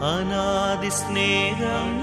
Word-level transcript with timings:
அநாதி 0.00 0.90
ஸ்நேகம் 0.90 1.96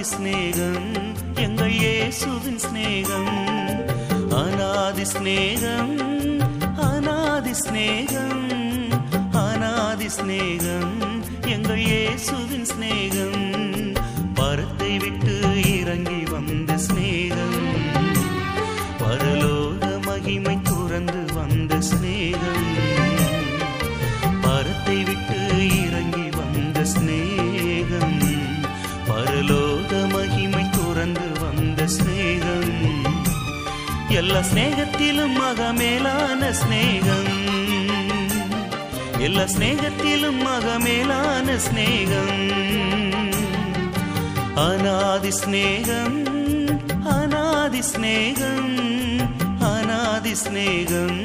அநாதி 0.00 0.10
ஸ்நேகம் 0.10 0.84
எங்கள் 1.36 1.72
இயேசுவின் 1.72 2.60
ஸ்நேகம் 2.62 3.32
அநாதி 4.36 5.04
ஸ்நேகம் 5.04 5.92
அநாதி 6.86 7.52
ஸ்நேகம் 7.60 8.46
அநாதி 9.42 10.08
ஸ்நேகம் 10.16 10.96
எங்கள் 11.48 11.82
இயேசுவின் 11.84 12.66
ஸ்நேகம் 12.66 13.44
பரத்தை 14.34 14.92
விட்டு 14.98 15.36
எல்லா 34.30 34.42
ஸ்நேகத்திலும் 34.48 35.32
மகமேலான 35.38 36.42
ஸ்நேகம் 36.58 37.30
எல்லா 39.18 39.44
ஸ்நேகத்திலும் 39.46 40.38
மகமேலான 40.44 41.56
ஸ்நேகம் 41.64 42.44
அநாதி 44.66 45.32
ஸ்நேகம் 45.40 46.20
அநாதி 47.16 47.82
ஸ்நேகம் 47.90 48.70
அநாதி 49.70 50.34
ஸ்நேகம் 50.44 51.20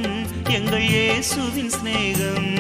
எங்கள் 0.56 0.88
இயேசுவின் 0.90 1.74
ஸ்நேகம் 1.78 2.52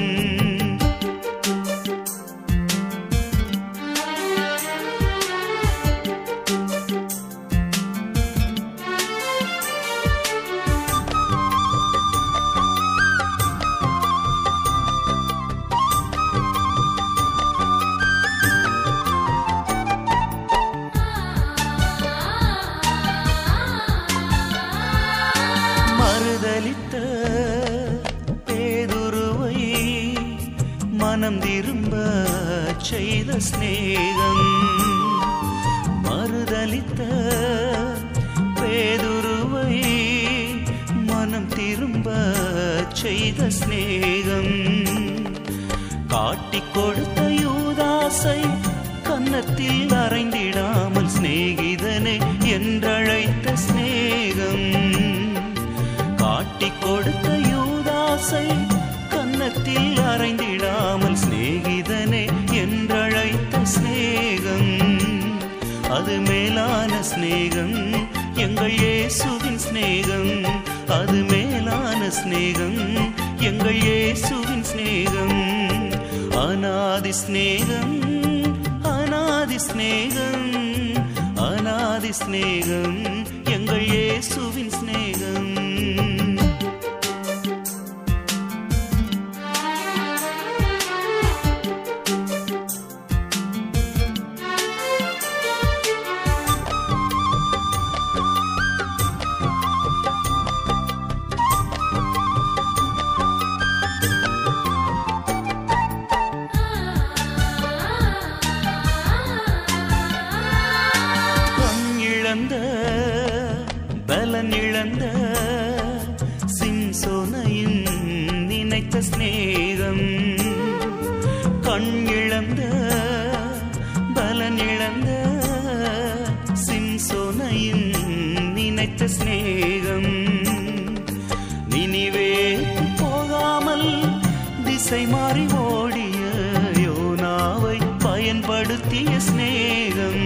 பயன்படுத்திய 138.26 139.10
சிநேகம். 139.10 140.24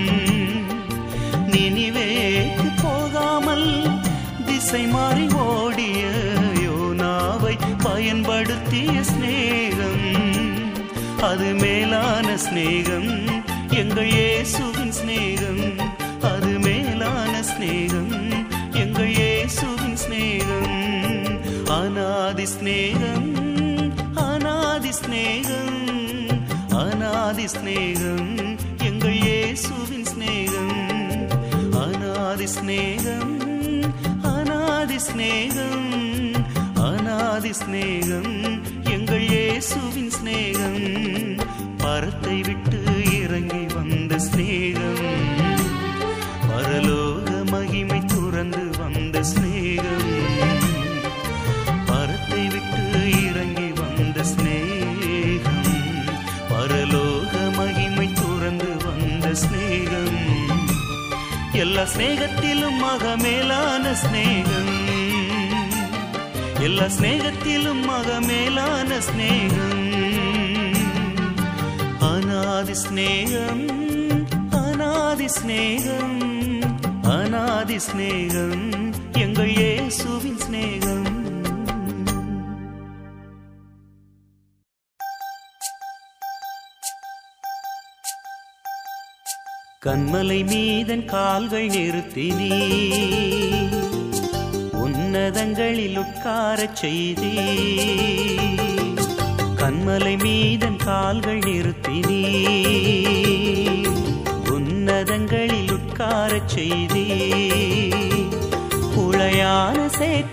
நினிவேக்கு 1.47 2.67
போகாமல் 2.83 3.89
திசை 4.45 4.83
மாறி 4.85 5.27
ஓடிய 5.33 6.03
யோனாவை 6.63 7.55
பயன்படுத்திய 7.77 8.91
சிநேகம். 9.11 10.07
அது 11.21 11.53
மேலான 11.53 12.27
சிநேகம் 12.35 13.41
எங்கள் 13.69 14.11
இயேசுவின் 14.11 14.93
சிநேகம். 14.99 15.65
அது 16.21 16.59
மேலான 16.59 17.43
சிநேகம் 17.51 18.15
எங்கள் 18.71 19.11
இயேசுவின் 19.11 19.97
சிநேகம். 20.05 20.73
அநாதி 21.69 22.43
சிநேகம் 22.43 23.18
அநாதி 27.31 27.47
ஸ்நேகம் 27.47 28.29
எங்கள் 28.85 29.17
இயேசுவின் 29.17 30.05
ஸ்நேகம் 30.05 30.79
அநாதி 31.81 32.47
ஸ்நேகம் 32.53 33.35
அநாதி 34.29 34.97
ஸ்நேகம் 34.99 35.85
அநாதி 36.85 37.51
ஸ்நேகம் 37.51 38.33
எங்கள் 38.95 39.25
இயேசுவின் 39.27 40.11
ஸ்நேகம் 40.11 40.81
பரத்தை 41.77 42.37
விட்டு 42.41 42.81
இறங்கி 43.19 43.63
வந்த 43.75 44.19
ஸ்நேகம் 44.27 45.05
பரலோக 46.47 46.98
ஸ்நேகத்திலும் 61.89 62.79
மக 62.79 63.03
மேலான 63.17 63.85
ஸ்நேகம் 64.01 64.71
எல்லா 66.59 66.85
ஸ்நேகத்திலும் 66.95 67.83
மக 67.85 68.19
மேலான 68.21 68.99
ஸ்நேகம் 69.07 69.85
அநாதி 72.09 72.75
ஸ்நேகம் 72.83 73.65
அநாதி 74.61 75.29
ஸ்நேகம் 75.37 76.17
அநாதி 77.11 77.79
ஸ்நேகம் 77.87 78.65
எங்கள் 79.17 79.53
இயேசுவின் 79.55 80.41
ஸ்நேகம் 80.41 81.08
கண்மலை 89.89 90.39
மீதன் 90.43 91.03
கால்கள் 91.05 91.67
நிறுத்தினீ 91.67 92.49
உன்னதங்களில் 94.81 95.97
உட்காரச் 95.97 96.79
செய்தீ 96.81 97.31
கண்மலை 99.61 100.13
மீதன் 100.17 100.79
கால்கள் 100.83 101.41
நிறுத்தினீ 101.47 102.21
உன்னதங்களில் 104.55 105.71
உட்காரச் 105.71 106.53
செய்தீ 106.55 107.07
உளையான 109.03 109.77
சேற்றில் 109.97 110.28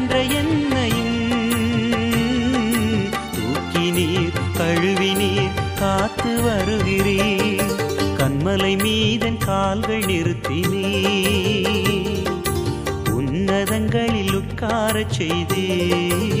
சேற்றில் 0.00 0.34
என்னையும் 0.34 1.16
தூக்கி 3.34 3.84
நீர் 3.90 4.38
கழுவி 4.56 5.10
நீர் 5.14 5.58
காத்து 5.80 6.32
வருகிறீர். 6.44 7.74
கண்மலை 8.18 8.72
மீதன் 8.82 9.38
கால்கள் 9.38 10.06
நிறுத்தினீ 10.10 10.86
உன்னதங்களில் 13.18 14.34
உட்காரச் 14.36 15.14
செய்தீர். 15.18 16.39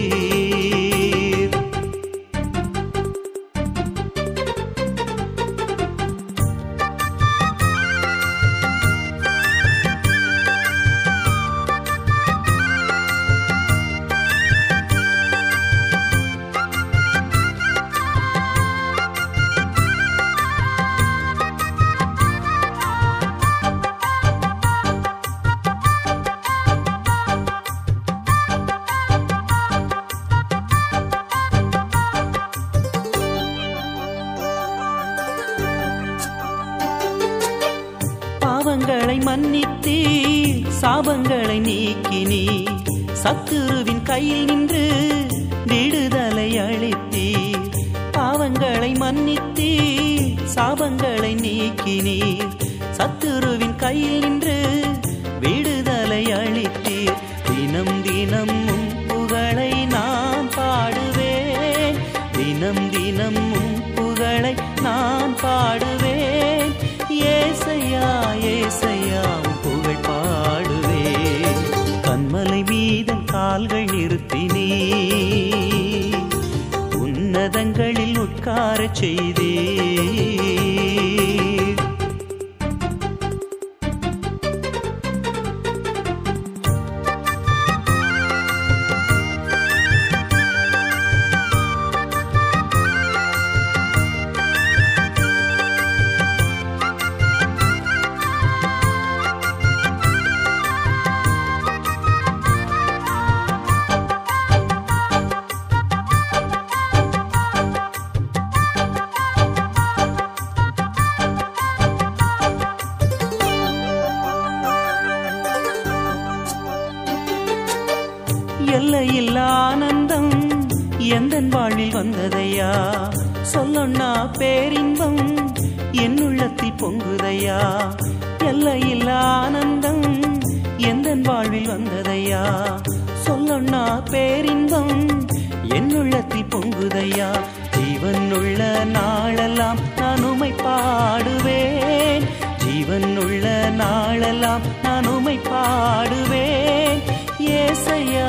உள்ளத்தில் 137.00 137.44
ஜீவன் 137.70 138.32
உள்ள 138.32 138.84
நாளெல்லாம் 138.84 139.78
நான் 139.96 140.22
உமை 140.22 140.52
பாடுவேன். 140.52 142.24
ஜீவன் 142.64 143.16
உள்ள 143.16 143.70
நாளெல்லாம் 143.70 144.60
நான் 144.82 145.06
உமை 145.06 145.38
பாடுவேன். 145.38 147.00
ஏசையா 147.38 148.28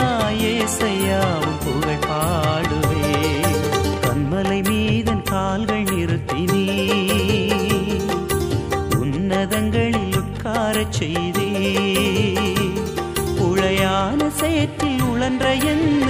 ஏசையா 0.52 1.22
புகழ் 1.64 2.06
பாடுவேன். 2.10 3.60
கண்மலை 4.02 4.60
மீதன் 4.70 5.24
கால்கள் 5.24 5.84
நிறுத்தினீ 5.84 6.66
உன்னதங்களில் 9.00 10.16
உட்காரச் 10.16 10.92
செய்தே 10.92 11.52
புழையான 13.38 14.30
சேற்றில் 14.40 15.02
உழன்ற 15.02 15.46
என் 15.66 16.01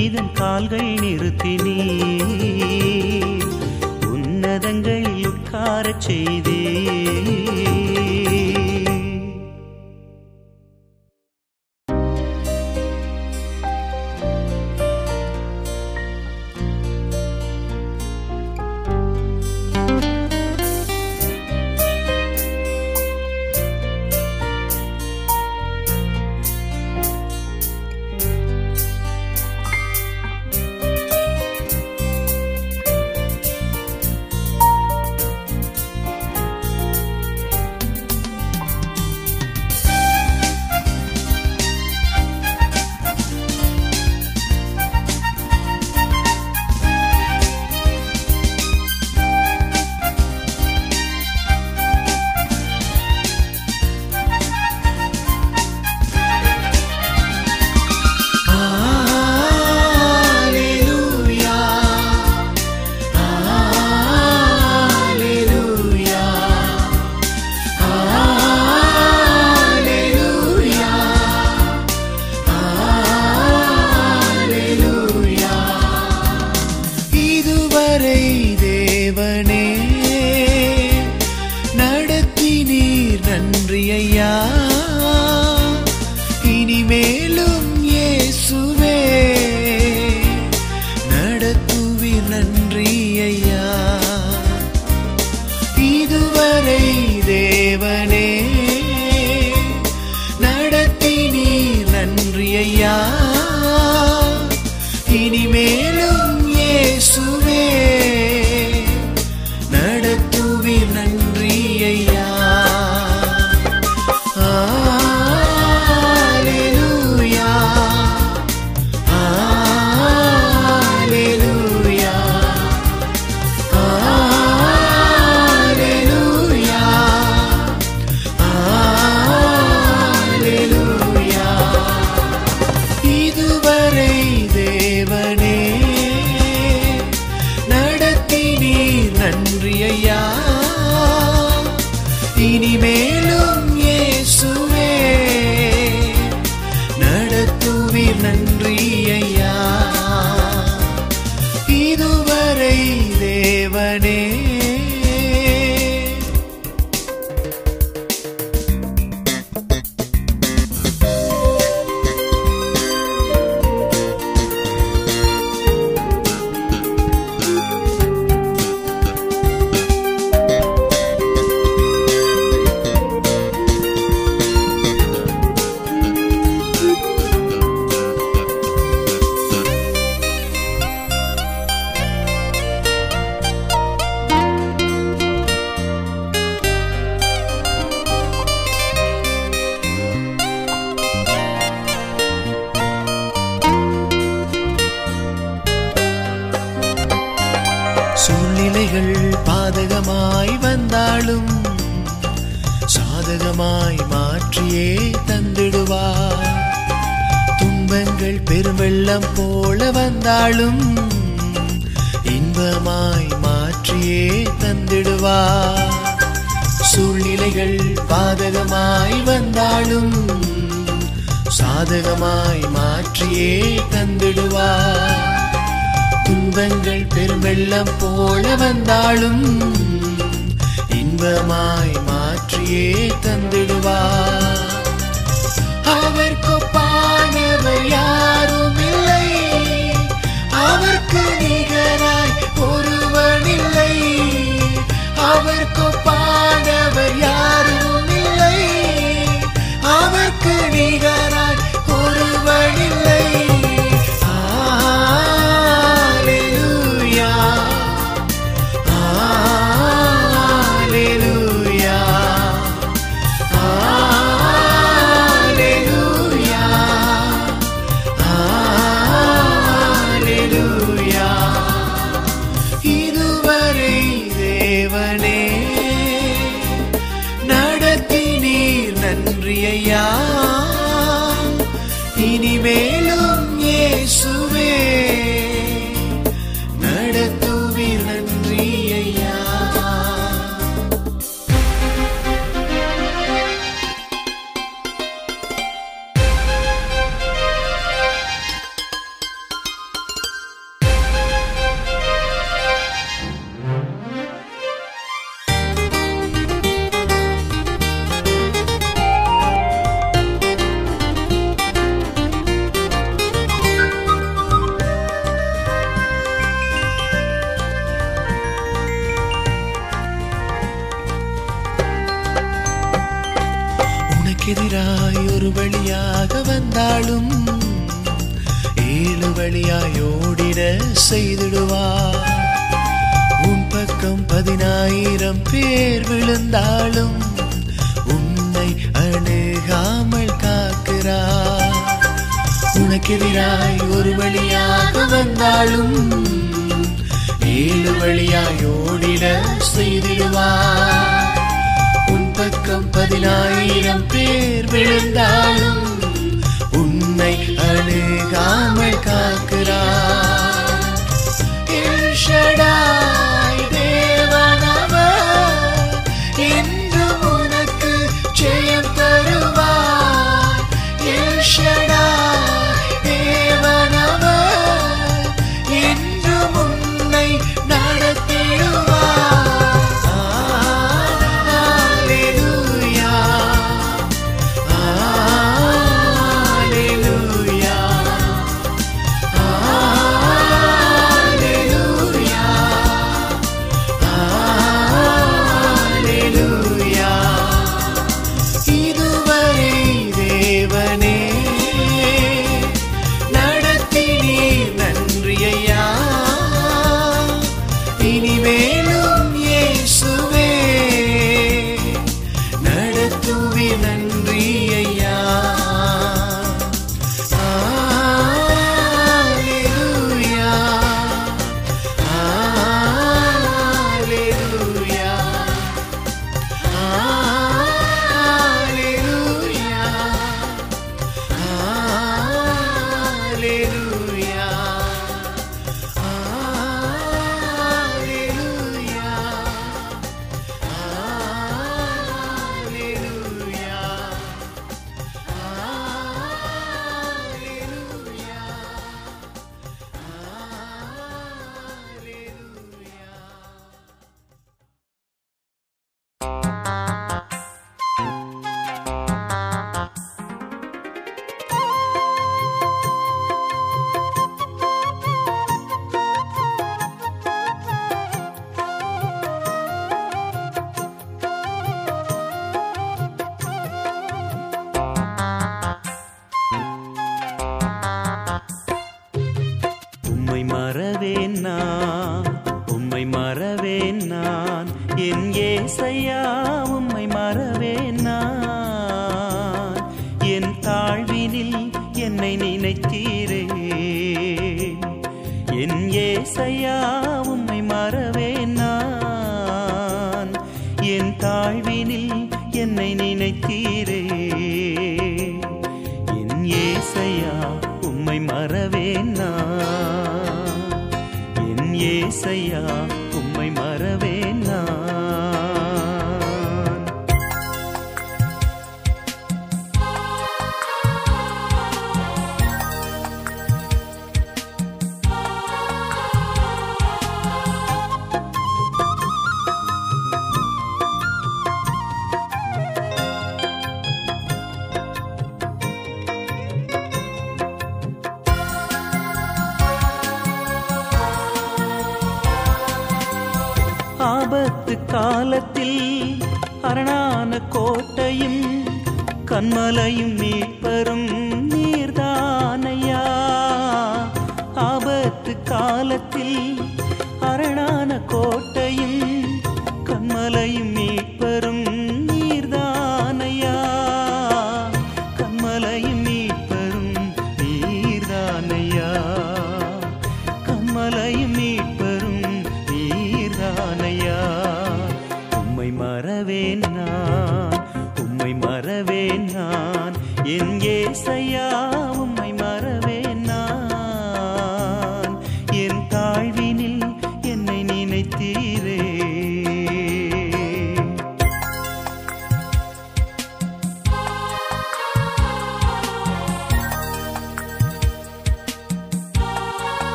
இதன் 0.00 0.32
கால்கள் 0.32 0.90
நிறுத்தினீ 1.02 1.76
உன்னதங்களில் 4.10 5.26
உட்காரச் 5.26 6.04
செய்தி 6.06 6.49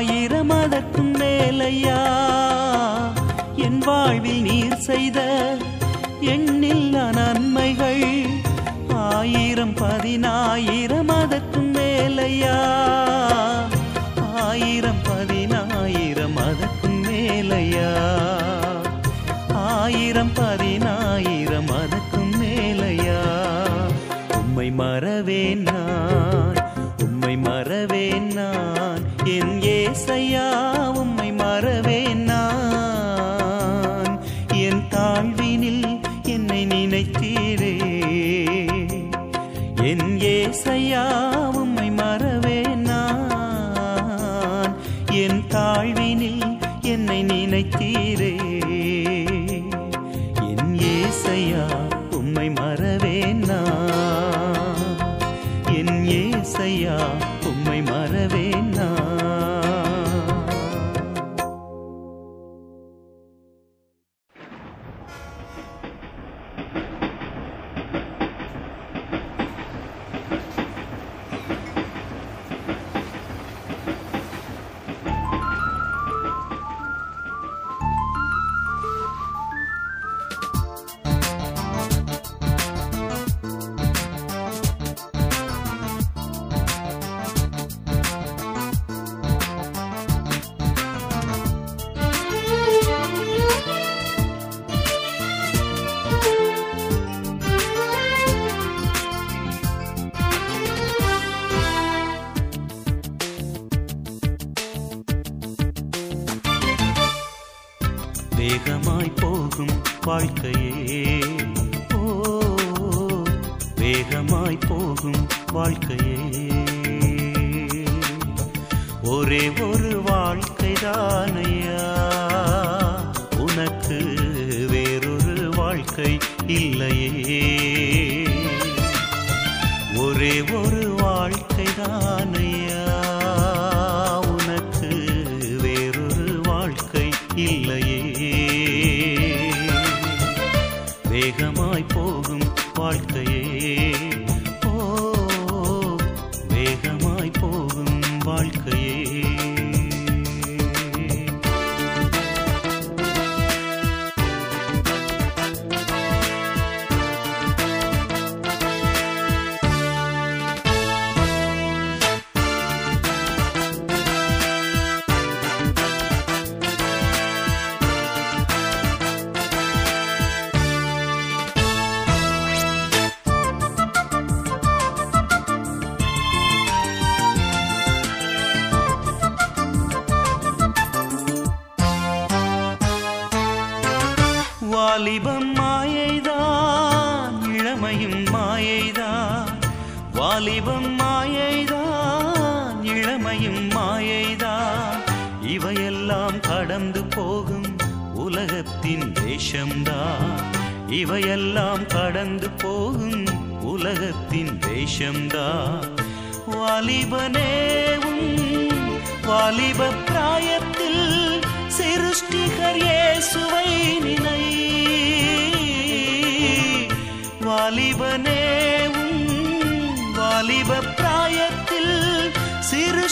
ஆயிரம் 0.00 0.50
அதற்கும் 0.50 1.14
மேலையா? 1.14 1.98
என் 3.56 3.78
வாழ்வில் 3.78 4.42
நீர் 4.42 4.76
செய்த 4.76 5.18
எண்ணில்லா 6.20 7.12
நன்மைகள் 7.12 8.04
ஆயிரம் 8.88 9.74
பதினாயிரம் 9.74 11.08
அதற்கும் 11.08 11.74
மேலையா? 11.74 12.56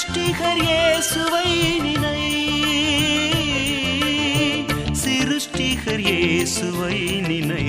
சிருஷ்டிகர் 0.08 0.62
இயேசுவை 0.62 1.78
நினை. 1.78 2.20
சிருஷ்டிகர் 5.04 5.98
இயேசுவை 5.98 7.20
நினை. 7.20 7.66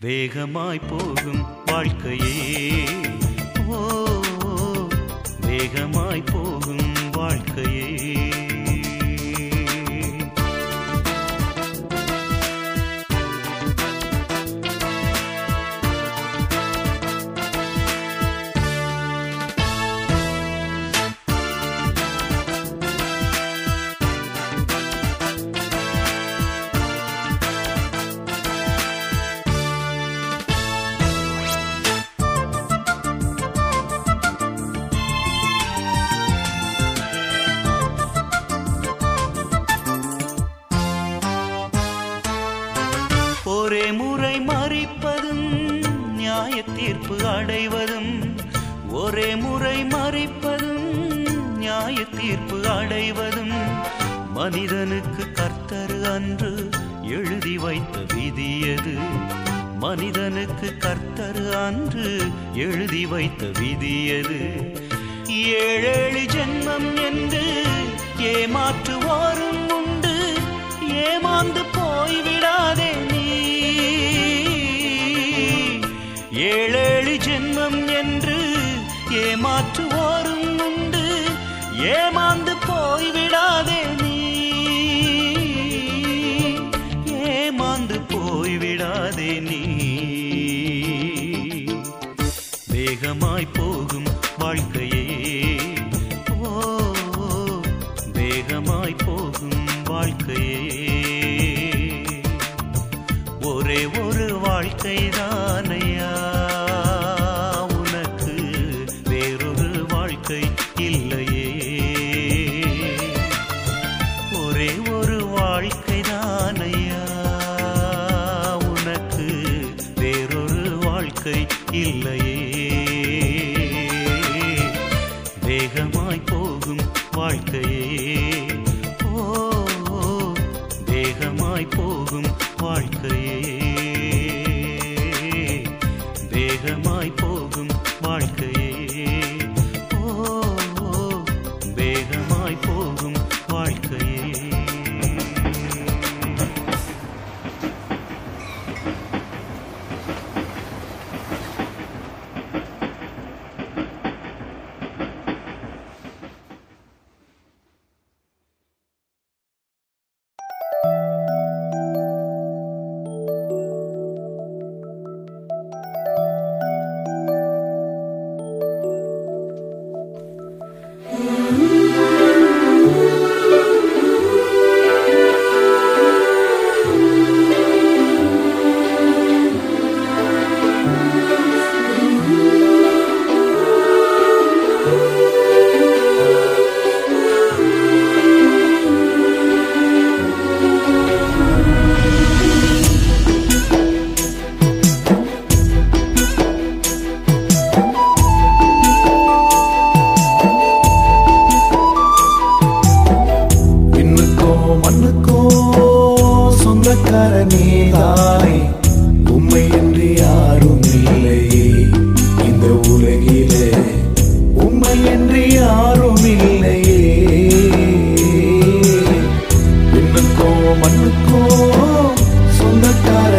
வேகமாய் 0.00 0.80
போகும் 0.90 1.46
வாழ்க்கையே. 1.66 2.84
ஓ 3.68 3.80
வேகமாய் 5.40 6.24
போகும் 6.32 6.89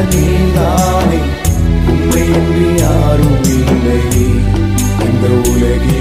நீதானே. 0.09 1.19
உண்மை 1.87 2.33
என்று 2.33 2.75
யாரும் 2.77 3.43
இல்லையே 3.43 4.27
இந்த 5.05 5.27
உலகில் 5.49 6.00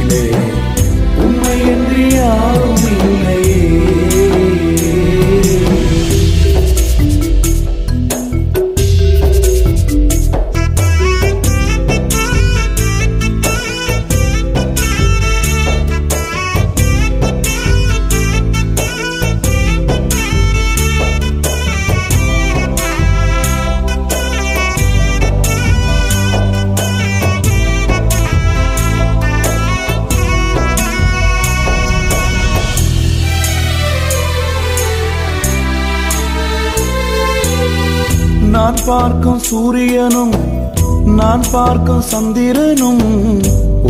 பார்க்கும் 41.52 42.02
சந்திரனும் 42.10 43.04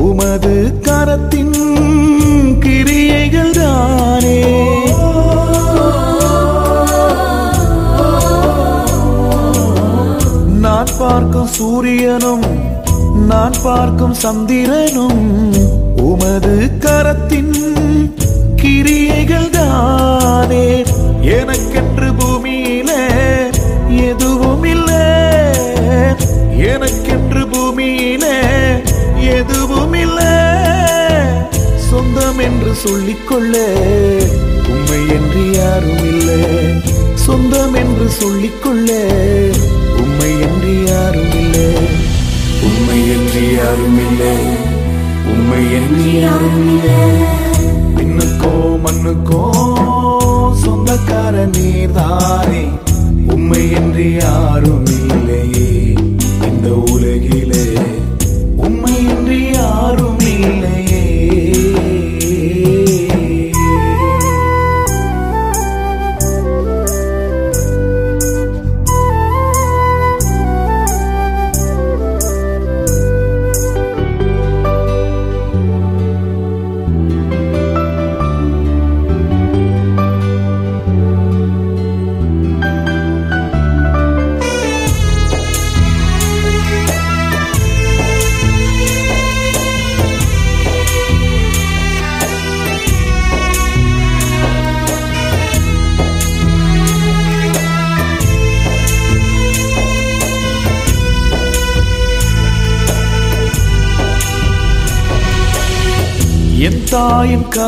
உமது 0.00 0.54
கரத்தின் 0.86 1.56
கிரியைகள் 2.60 3.54
தானே 3.54 4.38
நான் 10.62 10.92
பார்க்கும் 10.98 11.50
சூரியனும் 11.54 12.46
நான் 13.28 13.56
பார்க்கும் 13.62 14.16
சந்திரனும் 14.22 15.22
உமது 16.04 16.54
கரத்தின் 16.78 17.54
கிரியைகள் 18.62 19.50
தானே 19.50 20.64
எனக்கென்று 21.34 21.99
என்று 32.70 32.82
சொல்லிக்கொள்ள. 32.82 33.54
உண்மை 34.68 34.98
என்று 35.08 35.42
யாரும் 35.52 36.02
இல்லை. 36.04 36.42
சொந்தம் 37.14 37.74
என்று 37.74 38.06
சொல்லிக்கொள்ள. 38.10 38.90
உண்மை 39.96 40.30
என்று 40.40 40.72
யாரும் 40.84 41.32
இல்லை. 41.40 41.66
உண்மை 42.62 42.98
என்று 43.08 43.42
யாரும் 43.54 43.98
இல்லை. 44.06 44.36
உண்மை 45.24 45.62
என்று 45.72 46.06
யாரும் 46.20 46.62
இல்லை. 46.68 47.00
பின்னுக்கோ 47.96 48.54
மண்ணுக்கோ 48.84 49.42
சொந்தக்கார 50.64 51.44
நீர்தானே. 51.56 52.64
உண்மை 53.26 53.62
என்று 53.72 54.06
யாரும் 54.14 54.86
இல்லை 54.86 54.99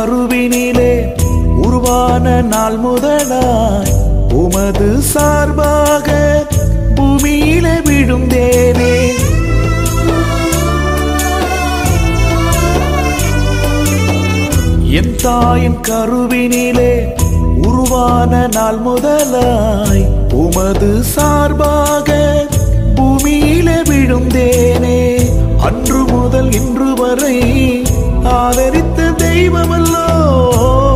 தாயின் 0.03 0.15
கருவினிலே 0.21 0.93
உருவான 1.59 2.25
நாள் 2.45 2.79
முதலாய் 2.79 3.93
உமது 4.35 4.89
சார்பாக 5.11 6.09
பூமியிலே 6.97 7.75
விழுந்தேனே 7.87 8.95
என் 14.99 15.15
தாயின் 15.23 15.79
கருவினிலே 15.81 16.93
உருவான 17.63 18.33
நாள் 18.55 18.81
முதலாய் 18.81 20.03
உமது 20.37 20.91
சார்பாக 21.13 22.09
பூமியிலே 22.97 23.79
விழுந்தேனே 23.91 24.99
அன்று 25.61 26.01
முதல் 26.13 26.51
இன்று 26.53 26.91
வரை 26.95 27.37
ஆதரித்து 28.35 28.92
தெய்வமல்லோ 29.33 30.07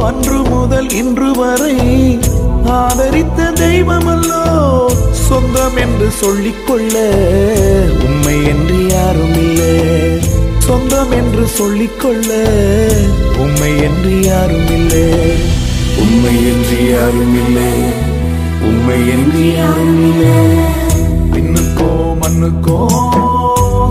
அன்று 0.06 0.38
முதல் 0.48 0.88
இன்று 0.92 1.28
வரை 1.38 1.76
ஆதரித்த 2.76 3.50
தெய்வமல்லோ 3.60 4.42
சொந்தம் 5.20 5.76
என்று 5.76 6.08
சொல்லிக்கொள்ள 6.20 6.94
உண்மை 8.06 8.36
என்று 8.44 8.78
யாரும் 8.88 9.36
இல்லை 9.36 9.72
சொந்தம் 10.58 11.12
என்று 11.12 11.46
சொல்லிக்கொள்ள 11.56 12.30
உண்மை 13.38 13.72
என்று 13.80 14.14
யாரும் 14.22 14.70
இல்லை 14.70 15.06
உண்மை 15.96 16.36
என்று 16.46 16.78
யாரும் 16.90 17.34
இல்லை 17.42 17.72
உண்மை 18.62 19.00
என்று 19.08 19.44
யாரும் 19.56 19.98
இல்லை 20.02 20.36
பின்னுக்கோ 21.32 21.90
மண்ணுக்கோ 22.22 22.80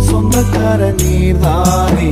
சொந்தக்கார 0.10 0.82
நீர்தானே. 1.02 2.10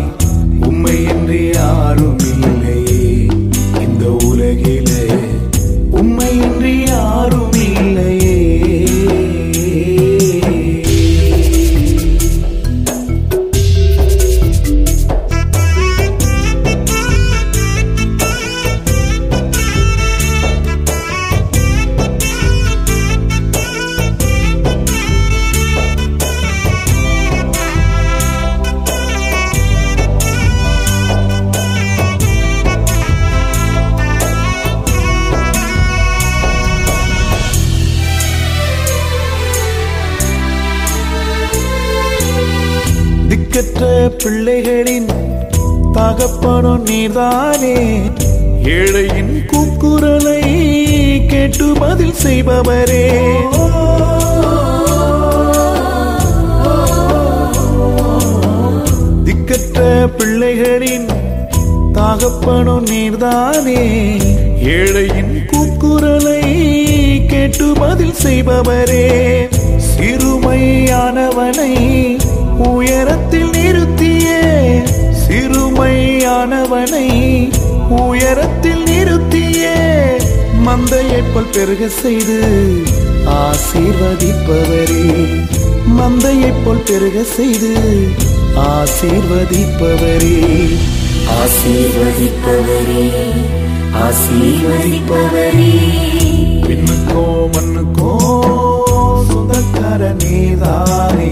தகப்பனும் 46.54 46.84
நீர்தானே 46.84 48.02
ஏழையின் 48.64 49.46
கூக்குரலை 49.52 50.42
கேட்டு 51.28 51.74
பதில் 51.80 52.14
செய்பவரே. 52.24 53.10
திக்கற்ற 59.26 60.10
பிள்ளைகளின் 60.18 61.10
தகப்பனும் 61.94 62.88
நீர்தானே? 62.88 63.82
ஏழையின் 64.64 65.46
கூக்குரலை 65.52 66.42
கேட்டு 67.28 67.66
பதில் 67.80 68.16
செய்பவரே. 68.24 69.08
சிறுமையானவனை 69.98 71.74
உயரத்தில் 72.58 73.53
சிறுமையானவனை 75.34 77.08
உயரத்தில் 77.90 78.84
நிறுத்தியே 78.84 79.78
மந்தையைப் 80.66 81.32
போல் 81.34 81.50
பெருக 81.54 81.88
செய்து 81.88 82.44
ஆசீர்வதிப்பவரே. 83.26 85.06
மந்தையைப் 86.00 86.62
போல் 86.66 86.84
பெருக 86.86 87.24
செய்து 87.24 87.78
ஆசீர்வதிப்பவரே. 88.56 90.40
ஆசீர்வதிப்பவரே 91.42 93.10
ஆசீர்வதிப்பவரே. 94.06 95.74
பின்னுக்கோ 96.62 97.50
மண்ணுக்கோ 97.52 98.12
சொந்தக்கார 99.30 100.16
நீதானே 100.24 101.32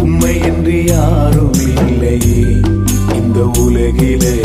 உண்மை 0.00 0.40
என்று 0.40 0.84
யாரும் 0.84 1.52
இல்லையே. 1.52 2.60
இந்த 3.14 3.40
உலகிலே 3.58 4.36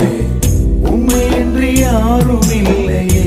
உண்மை 0.92 1.24
என்று 1.36 1.70
யாரும் 1.78 2.50
இல்லையே. 2.60 3.26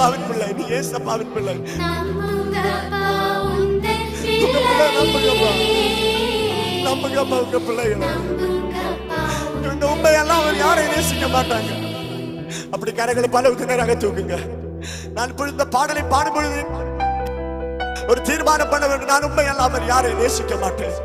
நீ 0.00 0.64
ஏசப்பாவின் 0.76 1.32
பிள்ளை 1.32 1.54
நீ 1.54 1.72
உந்தன் 4.50 4.96
உங்க 5.00 5.14
பிள்ளை. 5.14 5.56
நம்புங்கப்பா. 6.86 7.38
உங்க 7.44 7.58
பிள்ளைகளை 7.66 8.08
இந்த 9.72 9.84
உண்மையெல்லாம் 9.92 10.40
அவர் 10.42 10.56
யாரையும் 10.62 10.94
நேசிக்க 10.94 11.26
மாட்டாங்க. 11.36 11.70
அப்படி 12.70 12.92
கரைகளை 12.92 13.28
பல 13.36 13.50
உத்தினராக 13.50 13.96
தூக்குங்க. 14.04 14.36
நான் 15.16 15.36
இந்த 15.50 15.66
பாடலை 15.76 16.02
பாடும் 16.14 16.32
பொழுது 16.32 16.62
ஒரு 18.10 18.20
தீர்மானம் 18.22 18.72
பண்ண 18.72 18.84
வேண்டும். 18.86 19.10
நான் 19.12 19.26
உண்மை 19.28 19.46
அல்லாமல் 19.46 19.86
யாரையும் 19.86 20.20
நேசிக்க 20.20 20.56
மாட்டேன். 20.56 20.96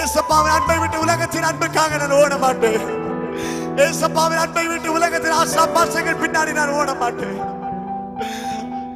ஏசப்பாவின் 0.00 0.56
அன்பை 0.58 0.78
விட்டு 0.78 1.00
உலகத்தின் 1.00 1.48
அன்புக்காக 1.50 1.96
நான் 2.02 2.18
ஓட 2.22 2.36
மாட்டேன். 2.36 2.82
ஏசப்பாவின் 3.86 4.42
அன்பை 4.44 4.66
விட்டு 4.66 4.92
உலகத்தின் 4.92 5.38
ஆசா 5.42 5.72
பாசங்கள் 5.72 6.22
பின்னாடி 6.22 6.52
நான் 6.60 6.76
ஓட 6.80 6.94
மாட்டேன். 6.94 7.49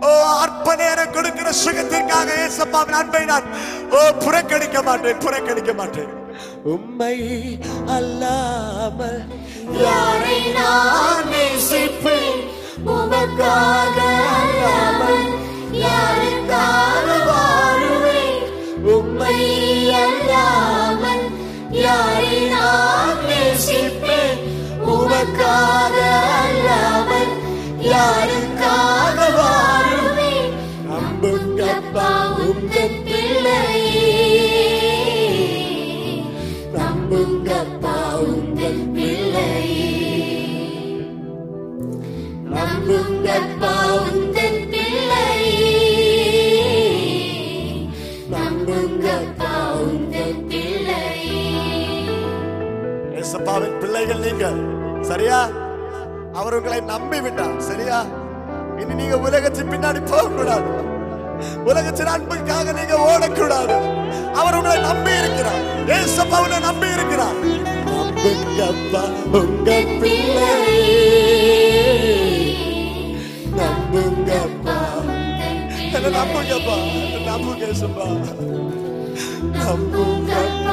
ஓ 0.05 0.11
அற்ப 0.43 0.75
நேரம் 0.77 1.15
கொடுக்கிற 1.15 1.49
சுகத்திற்காக 1.63 2.29
ஏசப்பாவின் 2.45 2.99
அன்பை 3.01 3.23
நான் 3.31 3.49
ஓ 3.93 4.03
புறக்கணிக்க 4.25 4.79
மாட்டேன் 4.83 5.23
புறக்கணிக்க 5.25 5.73
மாட்டேன். 5.81 6.13
உண்மை 6.73 7.17
அல்லாமல் 7.97 9.21
யாரை 9.85 10.39
நான் 10.57 11.29
நேசிப்பேன்? 11.33 12.41
உமக்காக 12.95 13.99
அல்லாமல் 14.33 15.25
யாருக்காக 15.85 17.07
வாழுவேன்? 17.31 18.43
உம்மை 18.97 19.39
அல்லாமல் 20.05 21.25
யாரை 21.85 22.35
நான் 22.55 23.23
நேசிப்பேன்? 23.31 24.41
உமக்காக 24.97 25.97
அல்லாமல் 26.43 27.33
யாருக்காக 27.93 29.19
ஏசப்பாவின் 53.45 53.78
பிள்ளைகள் 53.80 54.22
நீங்கள் 54.24 54.59
சரியா? 55.09 55.38
அவர் 56.40 56.55
உங்களை 56.59 56.78
நம்பி 56.92 57.18
விட்டார் 57.24 57.59
சரியா? 57.66 57.99
இனி 58.80 58.95
நீங்க 59.01 59.16
உலகத்தின் 59.26 59.70
பின்னாடி 59.72 60.01
போக 60.11 60.22
கூடாது 60.28 60.70
உலகத்தின் 61.70 62.11
அன்புக்காக 62.14 62.72
நீங்க 62.78 62.95
ஓடக்கூடாது. 63.09 63.76
அவர் 64.40 64.57
உங்களை 64.59 64.78
நம்பி 64.88 65.12
இருக்கிறார். 65.20 65.61
ஏசப்பா 65.99 66.38
உங்களை 66.40 66.61
நம்பி 66.68 66.88
இருக்கிறார். 66.97 67.38
நம்புங்கப்பா 67.90 69.05
உங்க 69.40 69.68
பிள்ளையே 70.01 70.88
நம்புங்கப்பா. 73.61 74.78
என்ன 75.97 76.14
நம்புங்கப்பா? 76.18 76.78
நம்புங்க 77.28 77.64
ஏசப்பா? 77.72 78.09
நம்புங்கப்பா. 79.61 80.64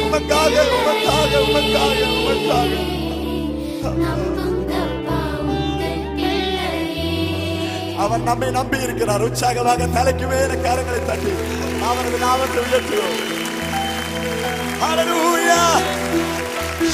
உமக்காக 0.00 0.54
உமக்காக 0.78 1.32
உமக்காக 1.48 2.00
உமக்காக 2.18 2.72
அவர் 8.04 8.22
நம்மை 8.28 8.48
நம்பி 8.56 8.78
இருக்கிறார். 8.86 9.22
உற்சாகமாக 9.26 9.86
தலைக்கு 9.96 10.26
மேல 10.30 10.52
கரங்களை 10.64 11.00
தட்டி 11.08 11.32
அவரது 11.88 12.18
நாமத்தை 12.24 12.60
உயர்த்துவோம். 12.64 13.20
ஹalleluya 14.82 15.60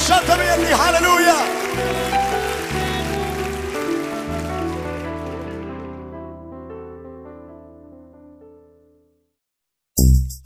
சத்தமே 0.06 0.46
அல்லி 0.54 0.70
ஹalleluya 0.80 1.36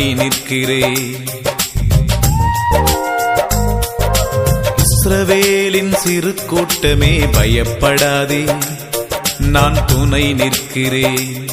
நான் 0.00 0.14
நிற்கிறேன். 0.14 1.24
இஸ்ரவேலின் 4.84 5.94
சிறு 5.94 6.34
கூட்டமே 6.46 7.18
பயப்படாதே 7.18 8.44
நான் 9.38 9.84
துணை 9.86 10.32
நிற்கிறேன். 10.32 11.48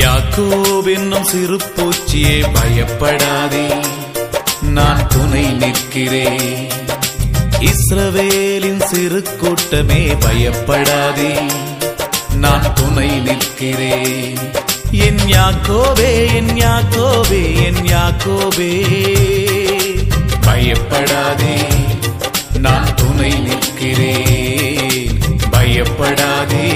யாக்கோவென்னும் 0.00 1.22
சிறு 1.22 1.58
பூச்சியே 1.76 2.36
பயப்படாதே 2.52 3.66
நான் 4.60 5.08
துணை 5.08 5.44
நிற்கிறேன். 5.52 6.68
இஸ்ரவேலின் 7.60 8.84
சிறு 8.84 9.22
கூட்டமே 9.40 10.14
பயப்படாதே 10.20 11.32
நான் 12.34 12.74
துணை 12.74 13.20
நிற்கிறேன். 13.20 14.64
என் 14.90 15.18
யாக்கோபே 15.18 16.34
என் 16.34 16.48
யாக்கோபே 16.48 17.64
என் 17.64 17.84
யாக்கோபே. 17.84 18.86
பயப்படாதே 20.40 21.56
நான் 22.58 22.94
துணை 22.94 23.32
நிற்கிறேன். 23.38 25.18
பயப்படாதே 25.50 26.72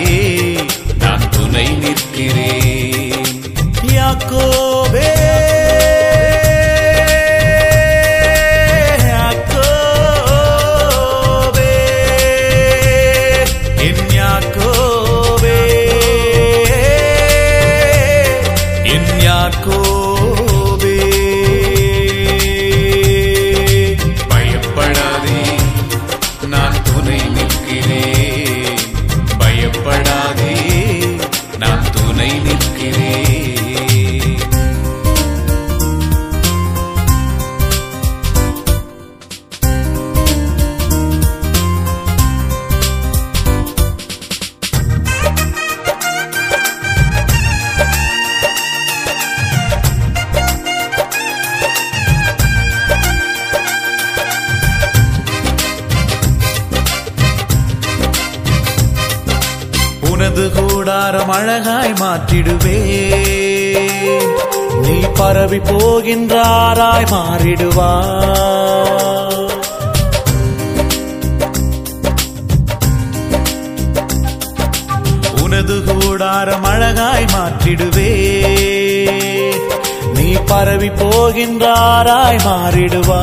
நான் 0.99 1.31
துணை 1.31 1.69
நிற்கிறேன். 1.69 3.25
யாக்கோபே 3.83 4.70
பரவி 65.51 65.71
போகின்றாராய் 65.71 67.07
மாறிடுவா. 67.11 67.93
உனது 75.43 75.85
கூடாரம் 75.85 76.65
அழகாய் 76.65 77.25
மாற்றிடுவே. 77.25 78.13
நீ 80.15 80.33
பரவி 80.33 80.89
போகின்றாராய் 80.89 82.41
மாறிடுவா. 82.45 83.23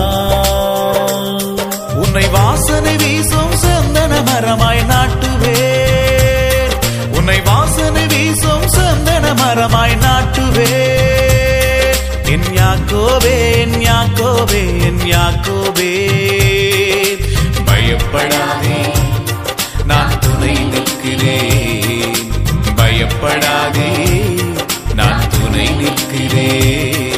உன்னை 1.96 2.28
வாசனை 2.28 2.96
வீசும் 2.96 3.56
சந்தன 3.56 4.22
மரமாய் 4.22 4.84
நாட்டுவே. 4.84 5.88
உன்னை 7.18 7.42
வாசனை 7.42 8.06
வீசும் 8.06 8.68
சந்தன 8.68 9.34
மரமாய் 9.34 9.96
நாட்டுவே. 9.96 11.07
என் 12.30 12.48
யாக்கோவே 12.54 13.36
என் 13.58 13.78
யாக்கோவே 13.82 14.62
என் 14.82 15.04
யாக்கோவே 15.14 15.92
பயப்படாதே 17.66 18.80
நான் 19.86 20.20
துணை 20.20 20.54
நிற்கிறேன். 20.64 22.28
பயப்படாதே 22.76 23.92
நான் 24.96 25.24
துணை 25.30 25.68
நிற்கிறேன். 25.70 27.17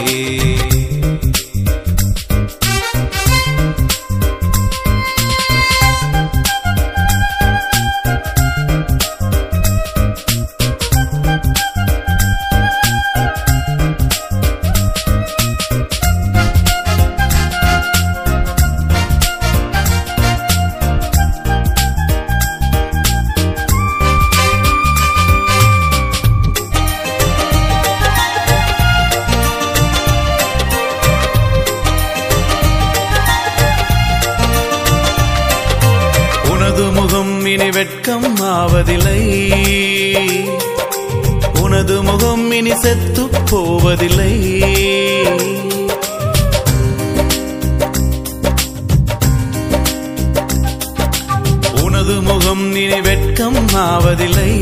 முகம் 52.17 52.75
இனி 52.75 53.01
வெட்கம் 53.01 53.67
ஆவதில்லை. 53.67 54.53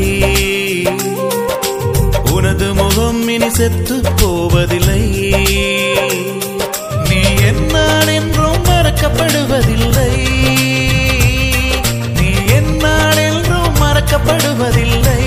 உனது 2.30 2.74
முகம் 2.74 3.28
இனி 3.28 3.50
செத்து 3.50 4.00
போவதில்லை. 4.16 5.02
நீ 7.08 7.20
என்னால் 7.46 8.08
என்றும் 8.08 8.64
மறக்கப்படுவதில்லை. 8.64 10.12
நீ 12.18 12.30
என்னால் 12.46 13.16
என்றும் 13.16 13.76
மறக்கப்படுவதில்லை. 13.80 15.22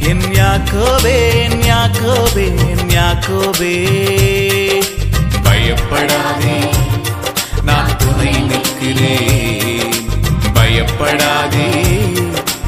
என் 0.00 0.26
யாக்கோவே 0.32 1.16
என் 1.44 1.60
யாக்கோவே 1.60 2.46
என் 2.70 2.86
யாக்கோவே 2.88 3.74
பயப்படாதே 5.42 6.58
நான் 7.62 7.96
துணை 7.96 8.32
நிற்கிறேன். 8.42 9.43
பயப்படாதே. 10.98 11.70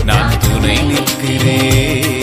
நான் 0.05 0.39
துணை 0.39 0.77
நிற்கிறேன். 0.83 2.16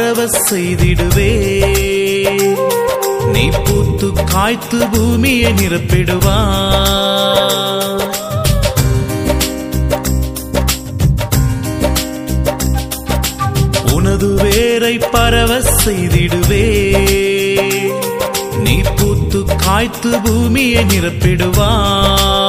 பரவ 0.00 0.26
செய்திடுவே. 0.50 1.32
நீ 3.32 3.48
பூத்து 3.48 4.12
காய்த்து 4.24 4.86
பூமியை 4.92 5.52
நிரப்பிடுவா. 5.52 6.38
உனது 13.92 14.34
வேரை 14.34 14.98
பரவ 14.98 15.58
செய்திடுவே. 15.84 16.96
நீ 18.58 18.80
பூத்து 18.96 19.44
காய்த்து 19.56 20.20
பூமியை 20.20 20.84
நிரப்பிடுவா. 20.84 22.39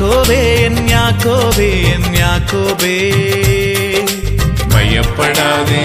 யாக்கோவே 0.00 0.60
என் 0.60 0.86
யாக்கோவே 0.86 1.66
என் 1.92 2.06
யாக்கோவே 2.12 2.94
பயப்படாதே 4.68 5.84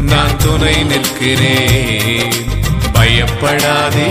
நான் 0.00 0.36
துணை 0.36 0.82
நிற்கிறேன். 0.82 2.32
பயப்படாதே 2.92 4.08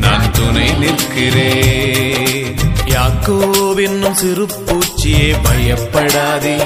நான் 0.00 0.30
துணை 0.32 0.68
நிற்கிறேன். 0.72 2.54
யாக்கோவென்னும் 2.84 4.12
சிறு 4.12 4.46
பூச்சியே 4.66 5.34
பயப்படாதே 5.42 6.56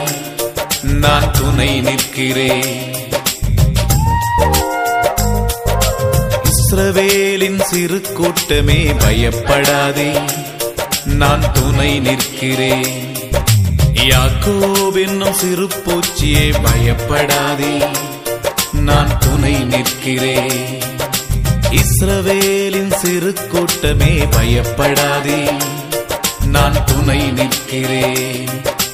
நான் 0.83 1.31
துணை 1.31 1.81
நிற்கிறேன். 1.81 2.95
இஸ்ரவேலின் 6.51 7.63
சிறு 7.63 8.01
கூட்டமே 8.15 8.85
பயப்படாதே. 8.85 10.11
நான் 11.13 11.53
துணை 11.53 12.01
நிற்கிறேன். 12.01 13.17
யாக்கோவென்னும் 13.93 15.33
சிறு 15.33 15.67
பூச்சியே 15.67 16.55
பயப்படாதே. 16.63 17.83
நான் 18.73 19.19
துணை 19.19 19.65
நிற்கிறேன். 19.65 20.79
இஸ்ரவேலின் 21.71 22.95
சிறு 22.95 23.35
கூட்டமே 23.51 24.27
பயப்படாதே. 24.31 25.49
நான் 26.45 26.85
துணை 26.85 27.31
நிற்கிறேன். 27.31 28.49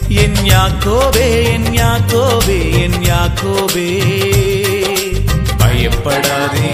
என் 0.08 0.34
யாக்கோவே 0.34 1.44
என் 1.44 1.64
யாக்கோவே 1.64 2.80
என் 2.80 3.02
யாக்கோவே. 3.02 4.02
பயப்படாதே. 5.58 6.70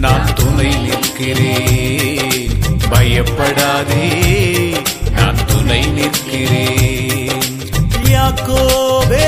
நான் 0.00 0.34
துணை 0.34 0.74
நிற்கிறேன். 0.74 2.21
பயப்படாதே 2.92 4.08
நான் 5.12 5.40
துணை 5.46 5.80
நிற்கிறேன். 5.92 7.42
யாக்கோவே 8.12 9.26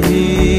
me. 0.00 0.53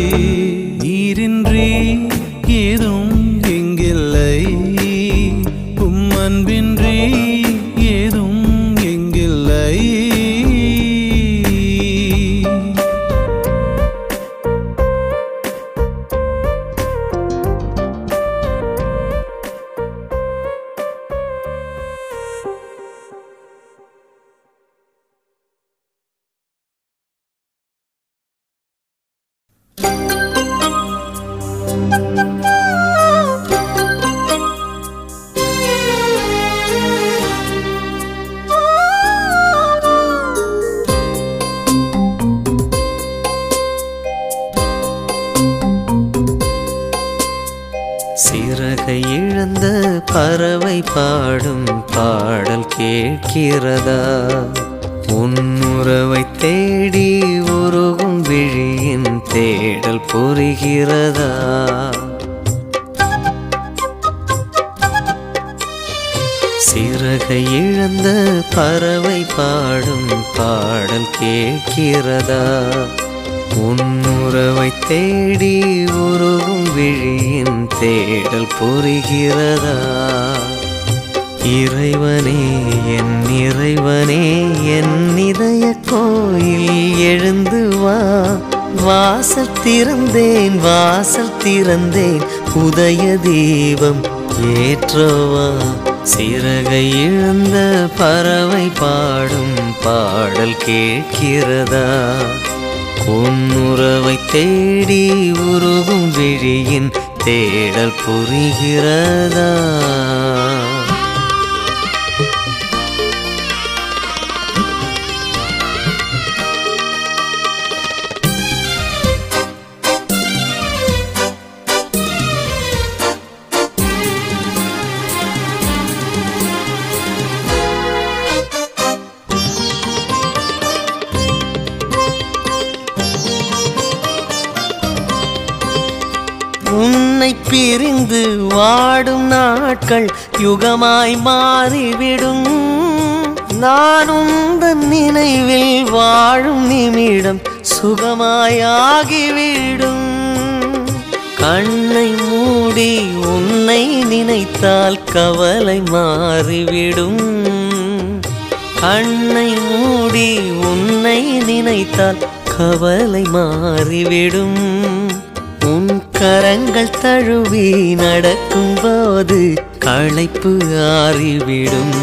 களைப்பு 170.16 170.58
ஆறிவிடும். 170.72 171.96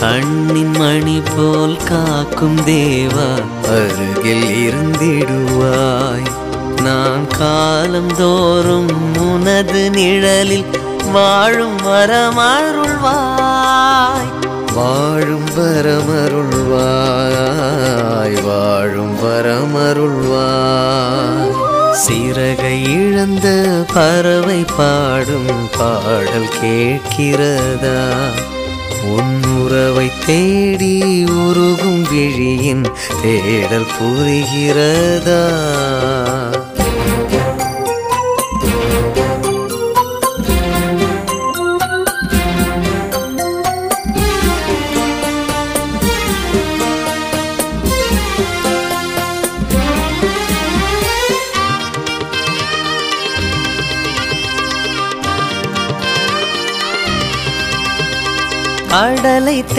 கண்ணின் 0.00 0.70
மணி 0.70 1.22
போல் 1.36 1.76
காக்கும் 1.76 2.56
தேவா 2.56 3.42
அருகில் 3.68 4.66
இருந்திடுவாய். 4.66 6.28
நான் 6.82 7.26
காலந்தோறும் 7.38 9.16
உனது 9.16 9.90
நிழலில் 9.90 10.64
வாழும் 11.12 11.76
வரமருள்வாய். 11.76 14.30
வாழும் 14.74 15.48
வரமருள்வாய் 15.56 18.42
வாழும் 18.42 19.24
வரமருள்வாய். 19.24 21.59
சிறகை 22.06 22.82
இழந்த 22.82 23.46
பறவை 23.94 24.64
பாடும் 24.76 25.68
பாடல் 25.78 26.48
கேட்கிறதா? 26.62 28.20
உன்னுறவை 29.04 30.12
தேடி 30.26 31.24
உருகும் 31.24 32.06
விழியின் 32.10 32.86
தேடல் 33.22 33.86
புரிகிறதா? 34.00 35.42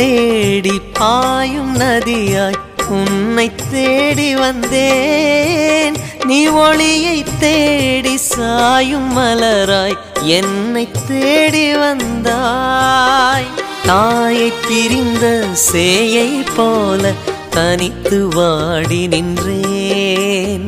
தேடி 0.02 0.82
பாயும் 1.00 1.76
நதியாய் 1.76 2.60
உன்னை 2.90 3.52
தேடி 3.72 4.36
வந்தேன். 4.36 5.96
நீ 6.26 6.48
ஒளியை 6.48 7.24
தேடி 7.40 8.18
சாயும் 8.18 9.18
மலராய் 9.18 9.98
என்னை 10.24 10.88
தேடி 11.08 11.76
வந்தாய். 11.76 13.46
தாயை 13.86 14.54
பிரிந்த 14.68 15.46
சேயை 15.72 16.46
போல 16.56 17.14
தனித்து 17.50 18.28
வாடி 18.28 19.08
நின்றேன். 19.08 20.66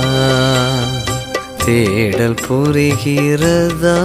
தேடல் 1.64 2.34
புரிகிறதா? 2.49 3.99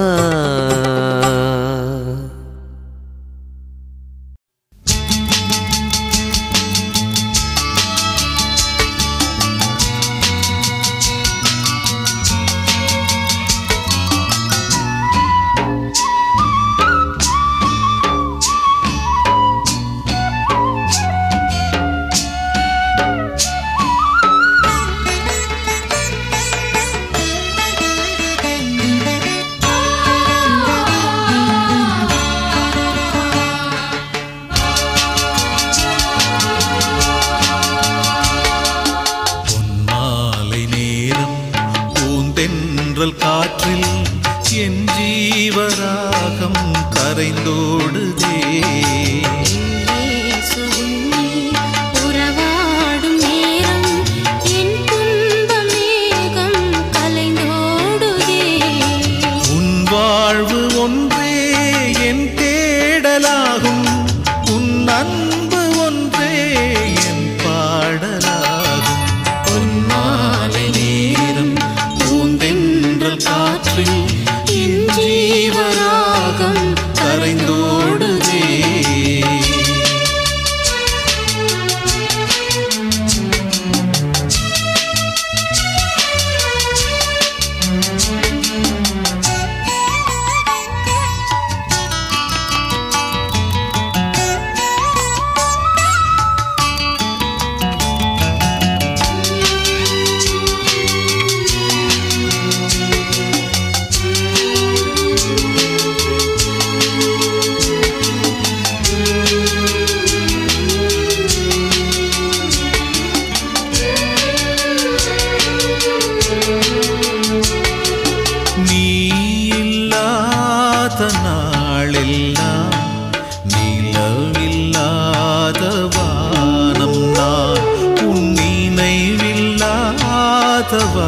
ಅಥವಾ 130.72 131.06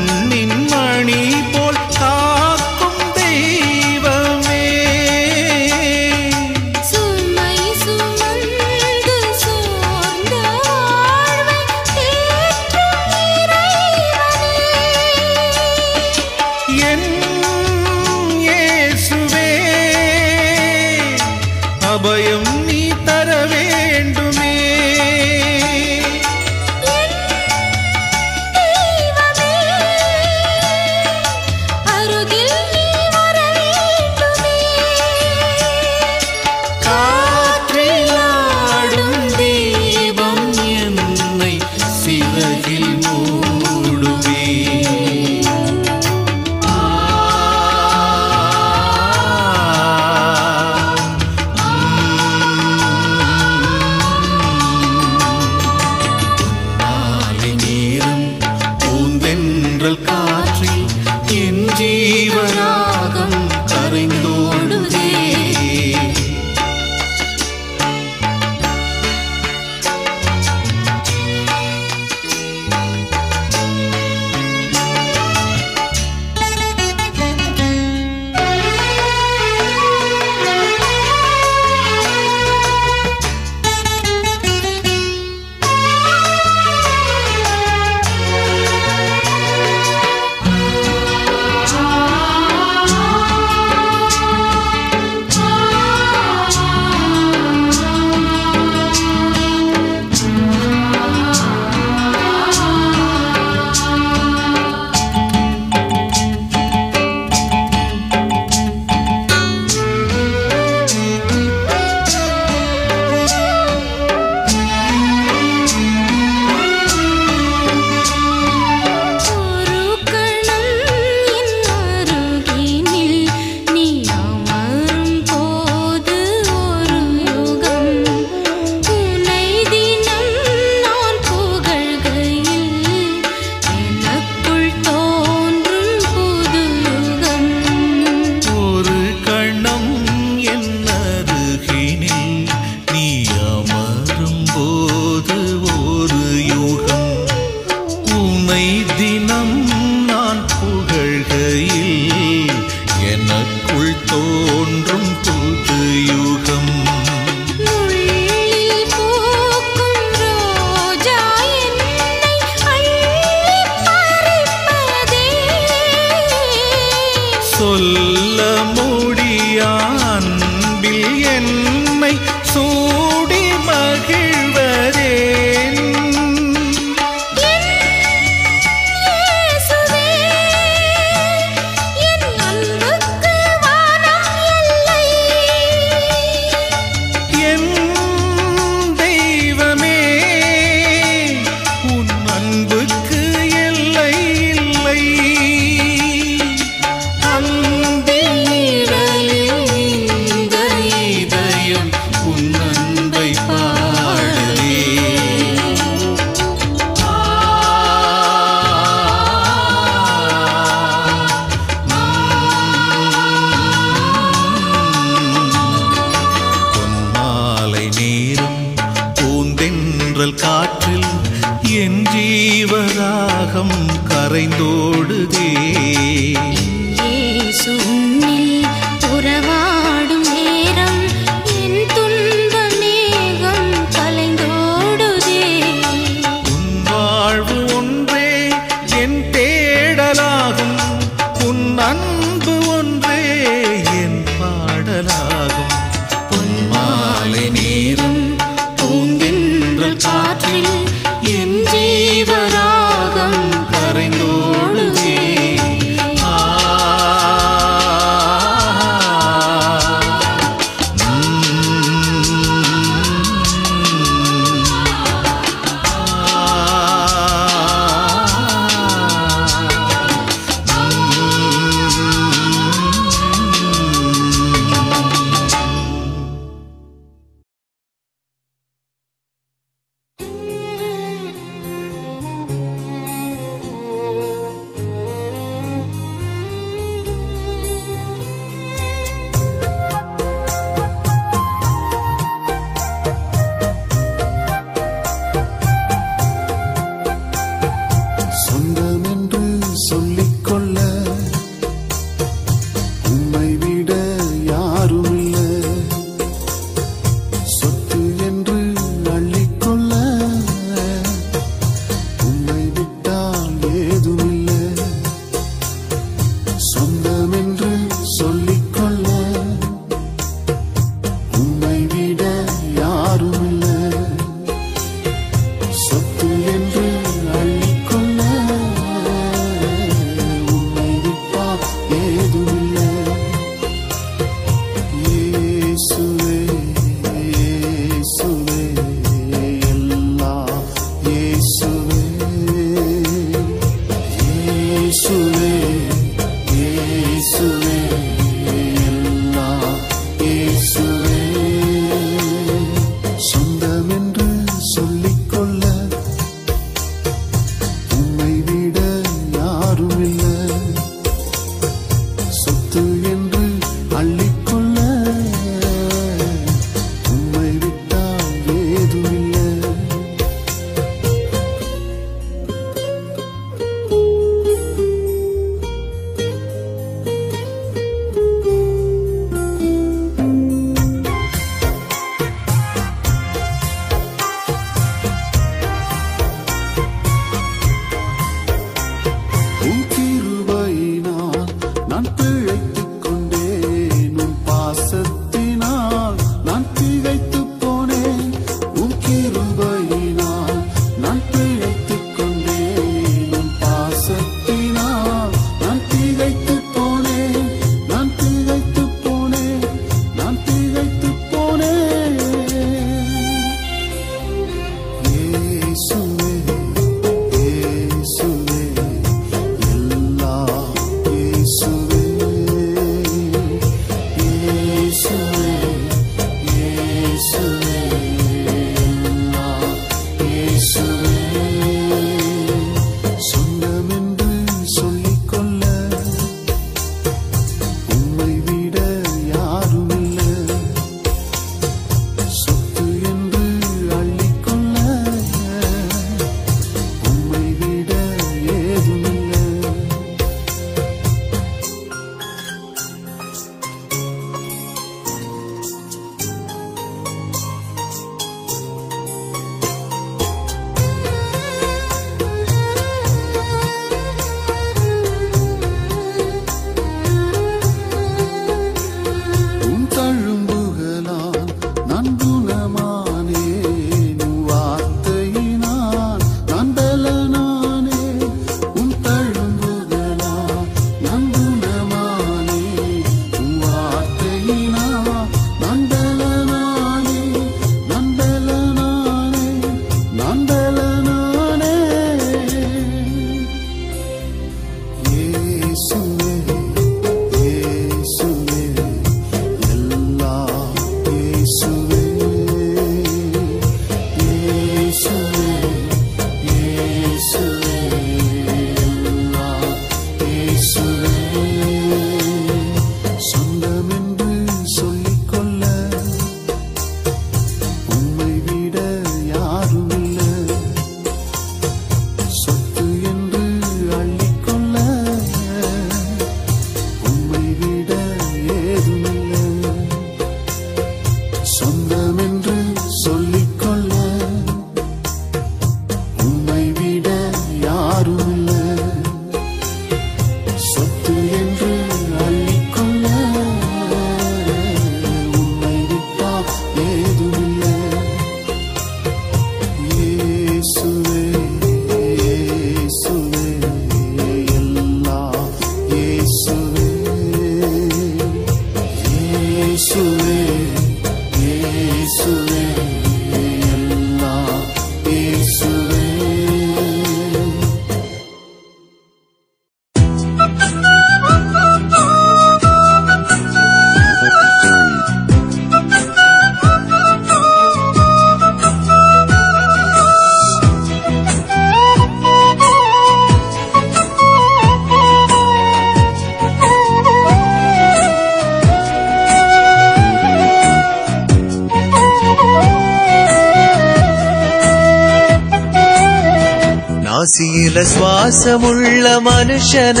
நாசியில 597.30 597.84
சுவாசமுள்ள 597.84 599.20
மனுஷன. 599.24 600.00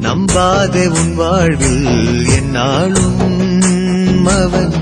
நம்பாதே 0.00 0.86
உன் 0.86 1.14
வாழ்வில் 1.14 2.26
என்னாலும் 2.28 4.26
அவன் 4.26 4.72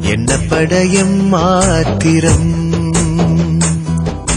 என்ன 0.00 0.36
படையும் 0.48 1.28
மாத்திரம். 1.28 2.74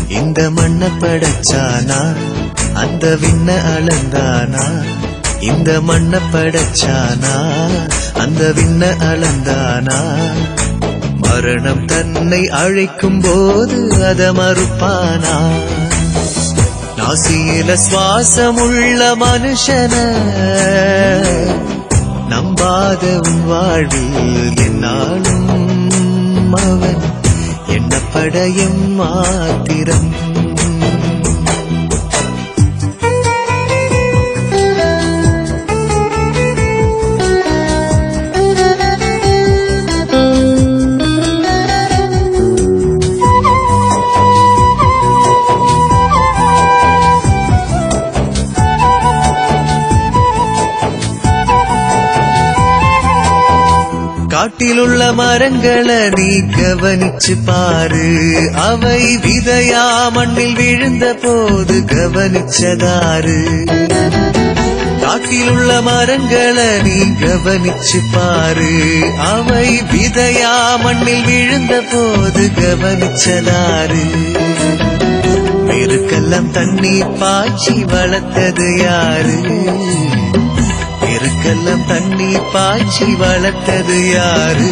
இந்த 0.07 0.49
மண்ண 0.49 0.87
படைச்சானா? 0.99 2.15
அந்த 2.73 3.17
விண்ண 3.21 3.57
அளந்தானா? 3.77 4.83
இந்த 5.39 5.81
மண்ண 5.81 6.19
படைச்சானா? 6.33 7.65
அந்த 8.13 8.51
விண்ண 8.55 8.95
அளந்தானா? 8.99 10.19
மரணம் 11.29 11.85
தன்னை 11.85 12.49
அழைக்கும் 12.49 13.21
போது 13.21 14.05
அத 14.05 14.31
மறுப்பானா? 14.31 15.49
நாசியில 16.97 17.77
சுவாசம் 17.91 18.59
உள்ள 18.59 19.15
மனுஷன 19.15 19.93
நம்பாத 22.29 23.29
உன் 23.29 23.45
வாழ்வில் 23.45 24.57
என்னாலும் 24.57 26.51
அவன். 26.51 27.01
என்ன 27.67 27.99
படையும் 28.13 28.95
மாத்திரம்? 28.95 30.24
காட்டிலுள்ள 54.57 55.05
மரங்களை 55.13 55.97
நீ 56.09 56.27
கவனிச்சு 56.51 57.33
பாரு. 57.47 58.03
அவை 58.65 58.99
விதையா 59.23 59.81
மண்ணில் 60.15 60.53
விழுந்த 60.59 61.05
போது 61.23 61.77
கவனிச்சதாரு 61.91 63.35
காட்டிலுள்ள 65.01 65.71
மரங்களை 65.87 66.69
நீ 66.87 66.95
கவனிச்சு 67.23 67.99
பாரு. 68.13 68.71
அவை 69.31 69.67
விதையா 69.91 70.53
மண்ணில் 70.85 71.27
விழுந்த 71.29 71.81
போது 71.91 72.45
கவனிச்சதாரு 72.61 74.05
பெருக்கெல்லாம் 75.67 76.51
தண்ணி 76.51 76.95
பாய்ச்சி 77.21 77.75
வளர்த்தது 77.93 78.69
யாரு? 78.85 79.37
பெருக்கெல்லாம் 81.45 81.85
தண்ணி 81.87 82.37
பாய்ச்சி 82.53 83.05
வளர்த்தது 83.05 84.11
யாரு? 84.11 84.69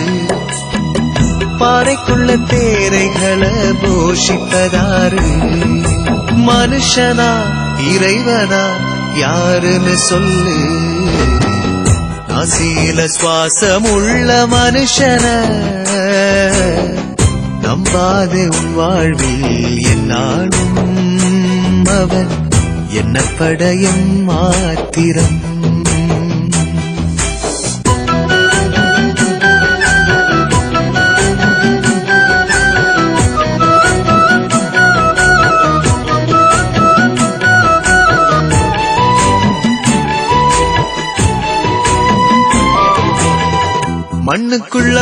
பாறைக்குள்ள 1.59 2.35
தேரைகளை 2.51 3.51
போஷித்ததாரு. 3.81 5.25
மனுஷனா 6.47 7.29
இறைவனா 7.89 8.63
யாருன்னு 9.15 9.97
சொல்லு. 9.97 10.55
அசீல 12.27 13.07
சுவாசம் 13.17 13.87
உள்ள 13.91 14.47
மனுஷன 14.47 15.25
நம்பாதே 17.61 18.47
உன் 18.47 18.73
வாழ்வில் 18.75 19.85
என்னாலும் 19.85 20.77
அவன். 21.85 22.29
என்ன 22.89 23.21
படையும் 23.37 24.23
மாத்திரம்? 24.23 25.52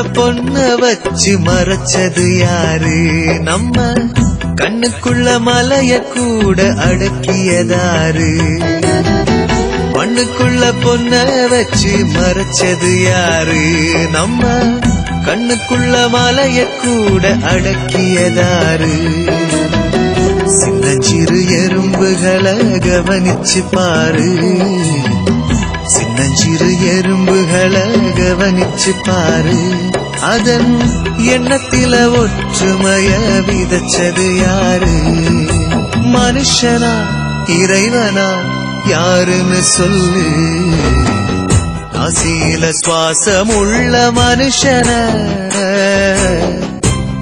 பொண்ண 0.03 0.79
வச்சு 0.79 1.37
மறைச்சது 1.37 2.37
யாரு? 2.37 3.21
நம்ம 3.41 3.93
கண்ணுக்குள்ள 4.55 5.39
மலைய 5.39 6.01
கூட 6.01 6.63
அடக்கியதாரு. 6.63 8.33
மண்ணுக்குள்ள 9.93 10.73
பொண்ண 10.83 11.23
வச்சு 11.49 11.97
மறைச்சது 11.97 13.03
யாரு? 13.03 13.91
நம்ம 14.11 14.43
கண்ணுக்குள்ள 15.25 16.09
மலைய 16.09 16.67
கூட 16.83 17.29
அடக்கியதாரு. 17.29 18.95
சின்ன 20.45 20.95
சிறு 20.99 21.41
எறும்புகளை 21.41 22.57
கவனிச்சு 22.59 23.63
பாரு. 23.71 24.59
சின்னஞ்சிறு 25.83 26.69
எறும்புகளை 26.81 27.91
கவனிச்சு 28.15 28.93
பாரு. 29.03 29.90
அதன் 30.21 30.79
எண்ணத்தில 31.17 32.15
ஒற்றுமைய 32.15 33.09
விதைச்சது 33.47 34.37
யாரு? 34.37 34.95
மனுஷனா 35.95 37.05
இறைவனா 37.47 38.43
யாருன்னு 38.87 39.63
சொல்லு. 39.63 40.29
நாசியில 41.93 42.71
சுவாசம் 42.85 43.55
உள்ள 43.55 44.11
மனுஷன 44.11 44.89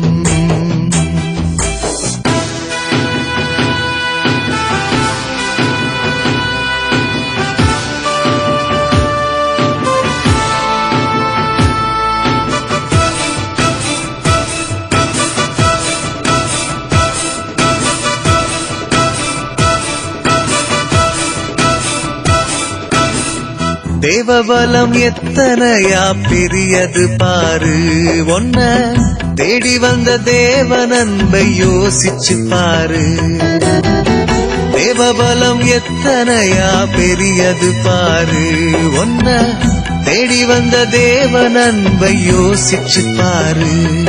தேவபலம் 24.06 24.92
எத்தனையா 24.96 26.14
பெரியது 26.28 27.08
பாரு. 27.08 27.78
ஒன்ன 28.26 28.58
தேடி 29.34 29.78
வந்த 29.78 30.18
தேவ 30.18 30.86
அன்பை 30.96 31.64
யோசிச்சு 31.64 32.48
பாரு. 32.48 33.18
தேவபலம் 34.72 35.66
எத்தனையா 35.66 36.86
பெரியது 36.96 37.72
பாரு. 37.84 38.50
ஒன்ன 38.92 39.56
தேடி 40.04 40.44
வந்த 40.44 40.84
தேவ 40.84 41.62
அன்பை 41.62 42.32
யோசிச்சு 42.32 43.16
பாரு. 43.16 44.04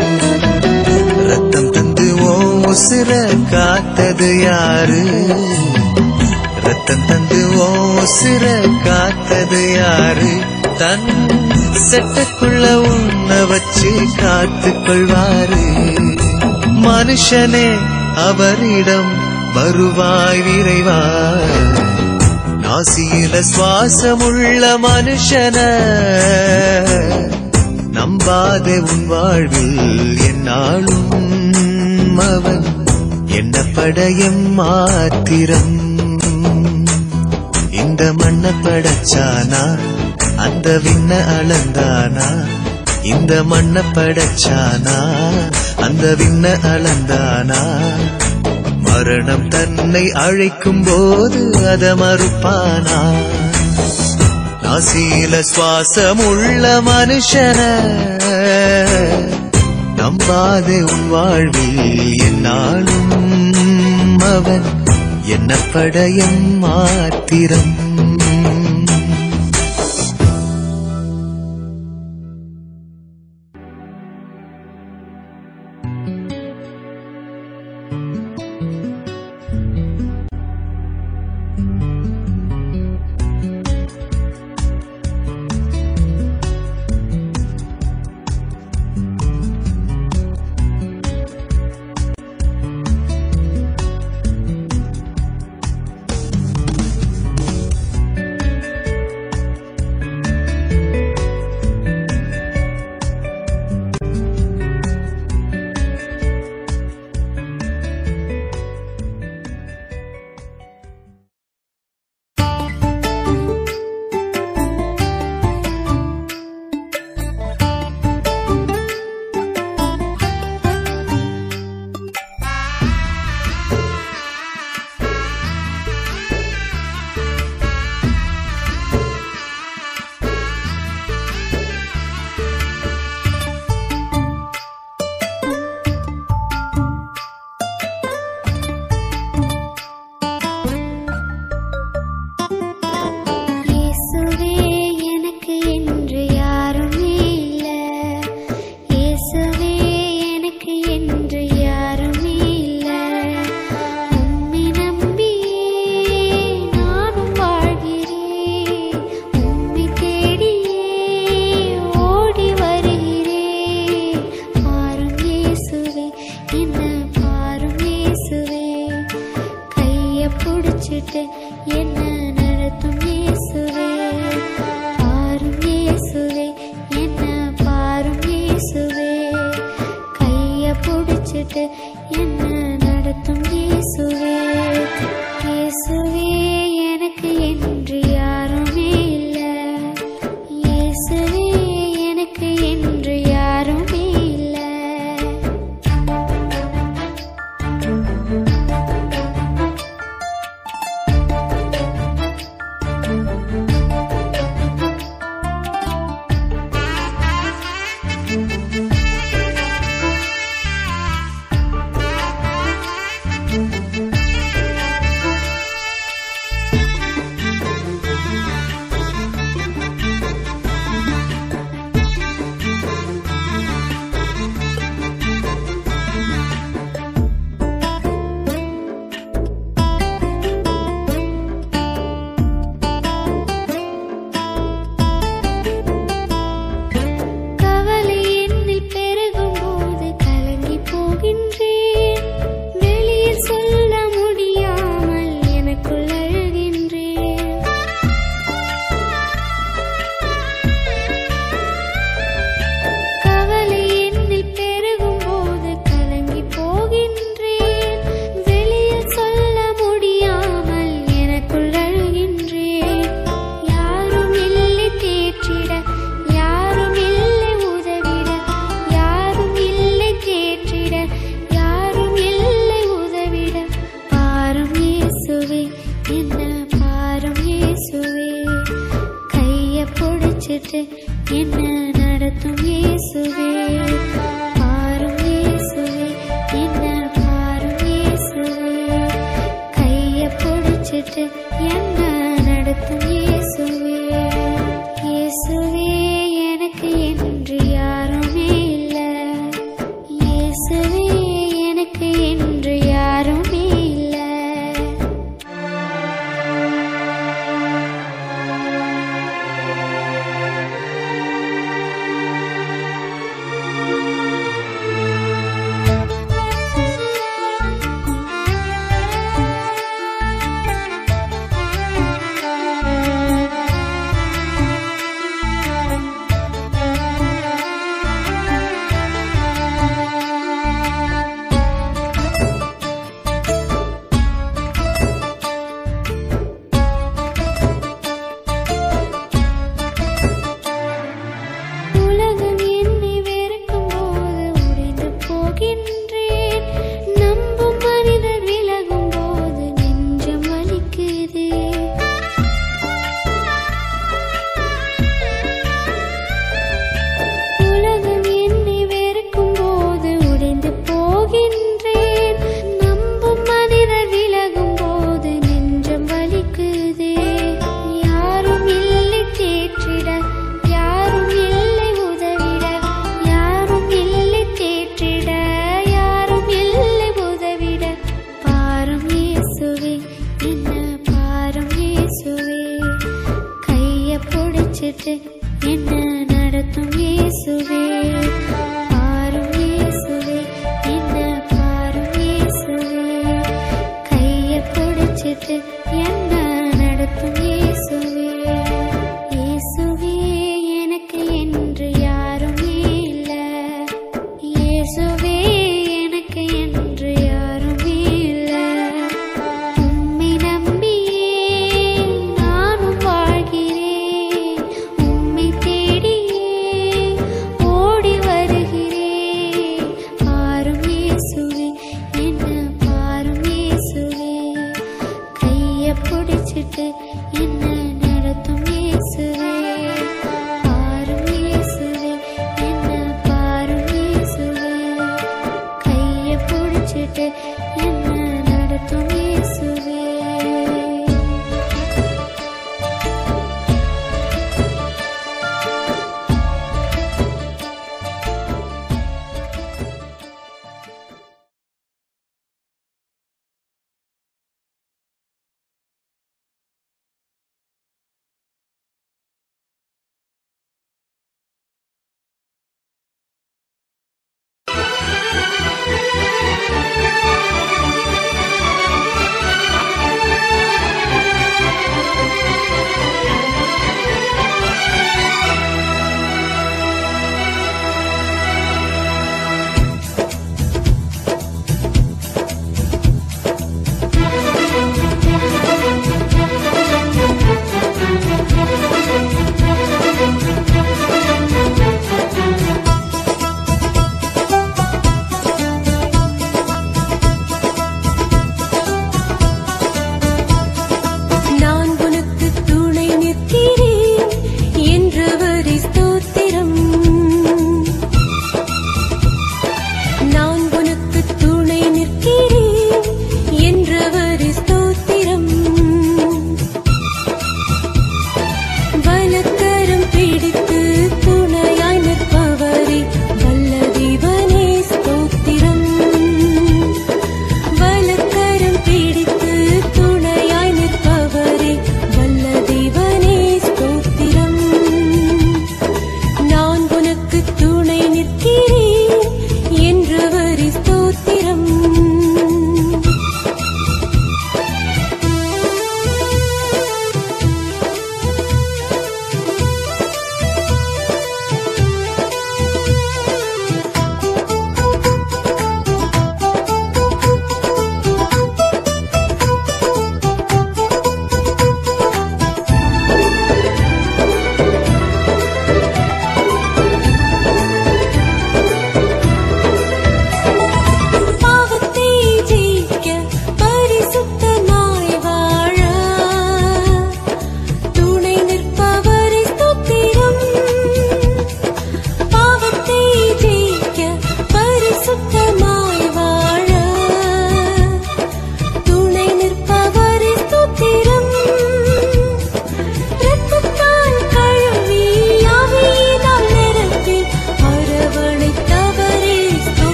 ரத்தம் 1.28 1.72
தந்து 1.72 2.22
ஓ 2.22 2.34
உசிர 2.66 3.30
காத்தது 3.52 4.42
யாரு? 4.42 5.04
ரத்தம் 6.68 7.06
தந்து 7.06 7.58
ஓ 7.58 7.76
உசிர 7.98 8.46
காத்தது 8.84 9.74
யாரு? 9.74 10.40
தன் 10.78 11.28
செட்டக்குள்ள 11.92 12.74
உன்ன 12.74 13.46
வச்சு 13.46 13.92
காத்து 14.18 14.70
கொள்வாரு. 14.70 15.66
மனுஷனே 16.66 17.78
அவரிடம் 18.16 19.12
வருவாய் 19.54 20.42
விரைவா? 20.42 21.02
நாசியில 22.62 23.44
சுவாசமுள்ள 23.56 24.64
மனுஷன 24.84 25.58
நம்பாதே 27.94 28.80
உன் 28.80 29.08
வாழ்வில் 29.08 30.18
என்னாலும் 30.28 32.18
அவன். 32.18 32.86
என்ன 33.26 33.64
படையும் 33.74 34.54
மாத்திரம்? 34.54 35.87
இந்த 38.00 38.14
மண்ண 38.14 38.52
படைச்சானா? 38.64 39.80
அந்த 40.36 40.80
விண்ண 40.84 41.16
அளந்தானா? 41.38 42.48
இந்த 43.04 43.44
மண்ண 43.44 43.82
படைச்சானா? 43.94 44.98
அந்த 45.76 46.16
விண்ண 46.16 46.58
அளந்தானா? 46.64 47.90
மரணம் 48.82 49.48
தன்னை 49.48 50.12
அழைக்கும் 50.12 50.84
போது 50.84 51.68
அத 51.68 51.96
மறுப்பானா? 51.96 53.14
நாசியில 54.62 55.44
சுவாசமுள்ள 55.56 56.82
மனுஷன 56.86 57.60
நம்பாதே 59.96 60.82
உன் 60.82 61.10
வாழ்வில் 61.10 62.20
என்னாலும் 62.20 63.12
அவன் 64.20 64.86
என்ன 65.24 65.56
படையம் 65.74 66.60
மாத்திரம். 66.60 67.87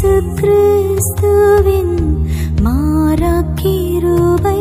இயேசு 0.00 0.18
கிறிஸ்துவின் 0.36 1.96
மாறா 2.62 3.32
கிருபை 3.58 4.60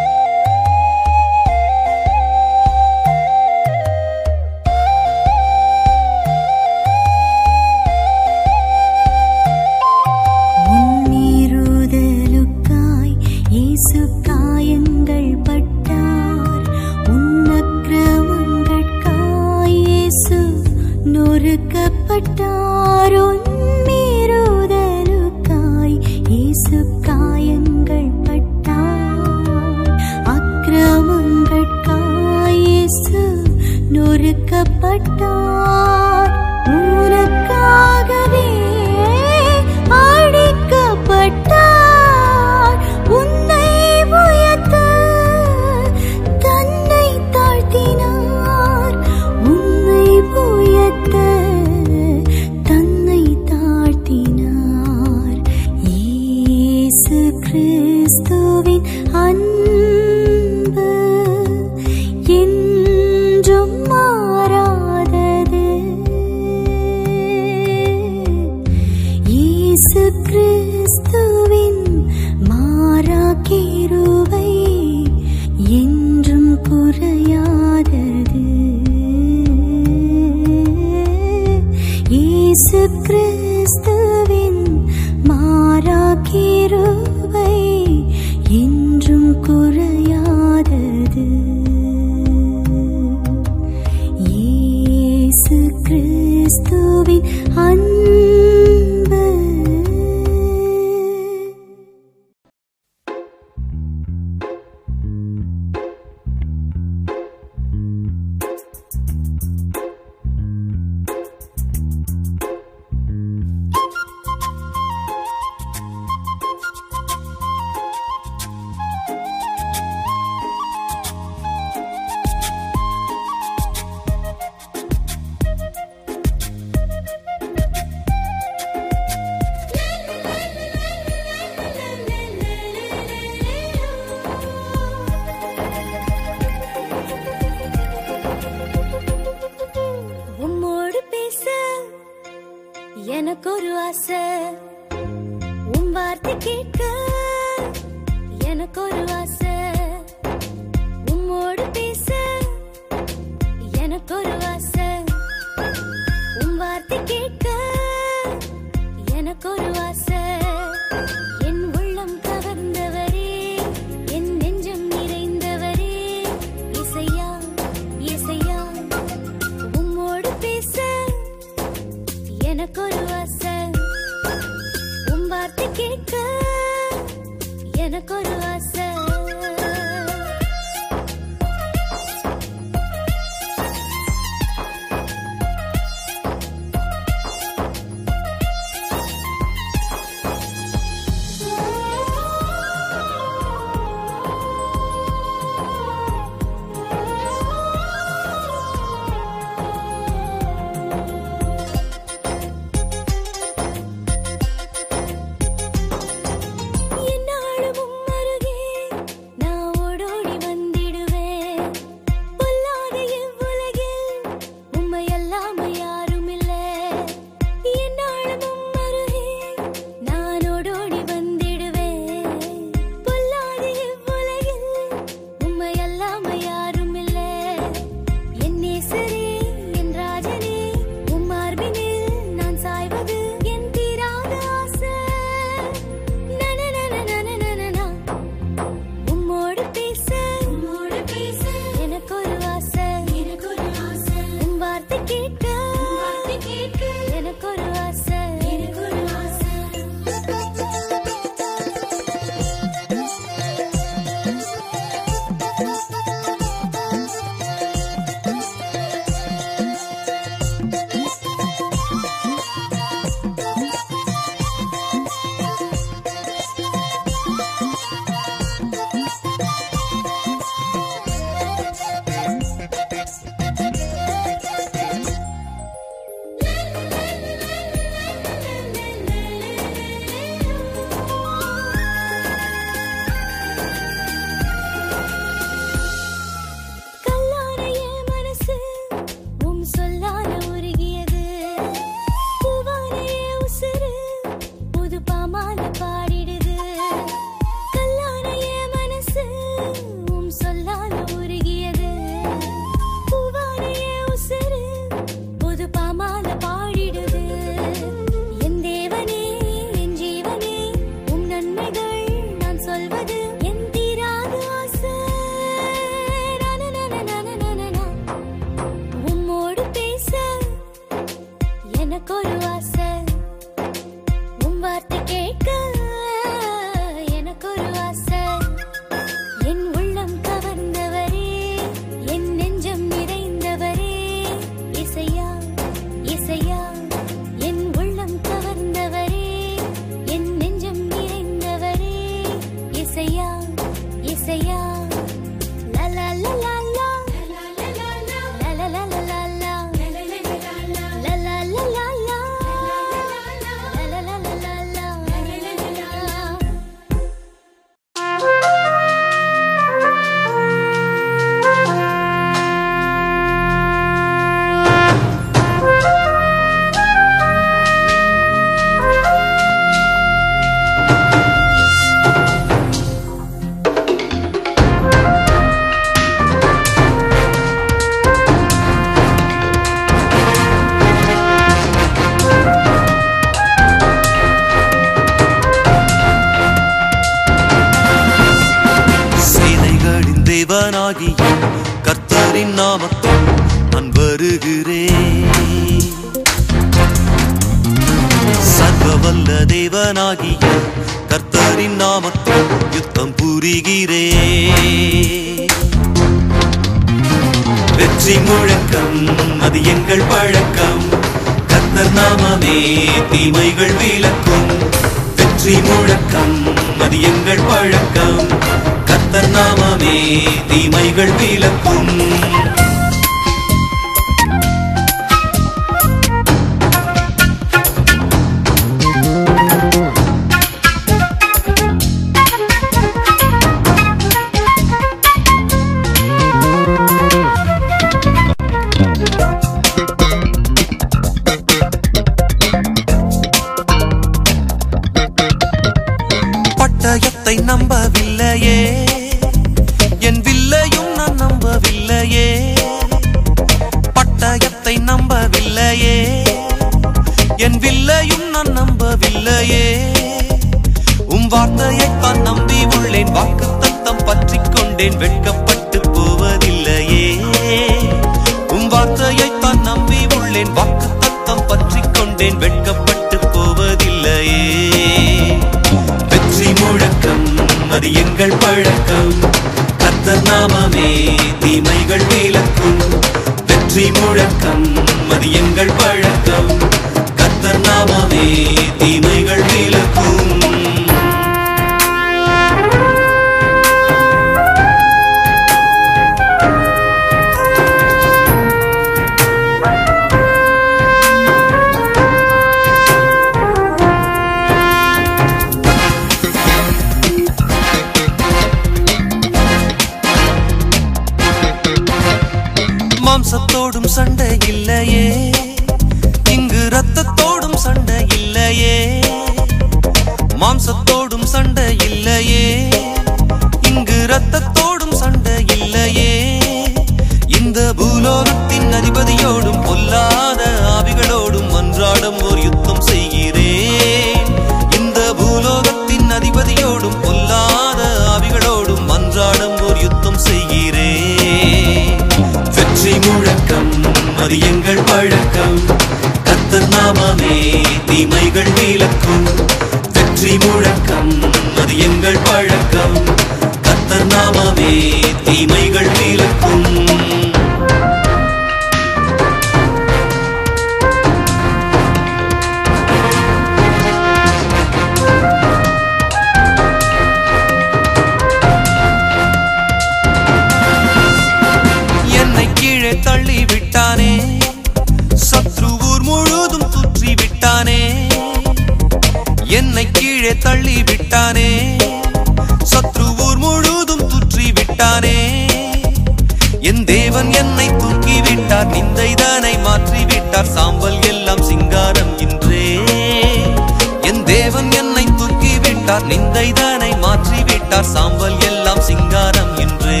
விட்டார் 595.88 596.08
நிந்தைதானை 596.08 596.90
மாற்றி 597.02 597.38
விட்டார் 597.48 597.86
சாம்பல் 597.92 598.40
எல்லாம் 598.48 598.80
சிங்காரம் 598.88 599.52
இன்றே 599.62 600.00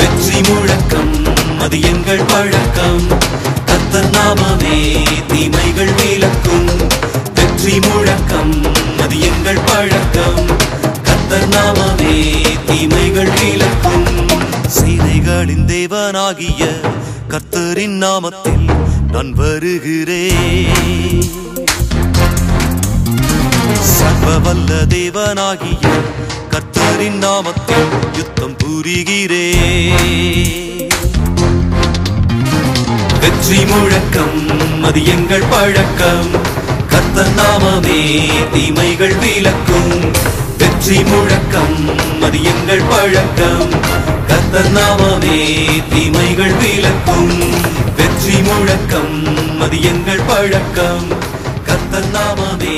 வெற்றி 0.00 0.38
முழக்கம் 0.48 1.10
அது 1.64 1.76
எங்கள் 1.90 2.22
பழக்கம். 2.32 3.02
கர்த்தர் 3.70 4.10
நாமமே 4.16 4.78
தீமைகள் 5.32 5.92
விளக்கும். 6.00 6.70
வெற்றி 7.38 7.74
முழக்கம் 7.88 8.54
அது 9.04 9.18
எங்கள் 9.30 9.60
பழக்கம். 9.70 10.40
கத்தர் 11.08 11.48
நாமமே 11.56 12.16
தீமைகள் 12.70 13.34
விளக்கும். 13.40 14.08
சீதைகளின் 14.76 15.66
தேவனாகிய 15.74 16.62
கத்தரின் 17.34 17.98
நாமத்தில் 18.06 18.66
நான் 19.14 19.32
வருகிறேன். 19.42 20.80
சர்வவல்ல 23.80 24.72
தேவனாகிய 24.88 25.88
கர்த்தரின் 26.50 27.18
நாமத்தில் 27.24 27.92
யுத்தம் 28.16 28.56
புரிகிறே. 28.56 29.46
வெற்றி 33.20 33.64
முழக்கம் 33.64 34.60
அது 34.82 35.04
எங்கள் 35.04 35.42
பழக்கம். 35.50 36.30
கர்த்தர் 36.88 37.34
நாமமே 37.34 38.28
தீமைகள் 38.52 39.14
விளக்கும். 39.14 40.12
வெற்றி 40.58 41.04
முழக்கம் 41.04 41.98
அது 42.22 42.44
எங்கள் 42.44 42.82
பழக்கம். 42.88 43.70
கர்த்தர் 44.26 44.72
நாமமே 44.72 45.38
தீமைகள் 45.92 46.52
விளக்கும். 46.52 47.38
வெற்றி 47.96 48.36
முழக்கம் 48.42 49.16
அது 49.60 49.82
எங்கள் 49.82 50.20
பழக்கம். 50.26 51.40
கர்த்தர் 51.92 52.14
நாமமே 52.16 52.76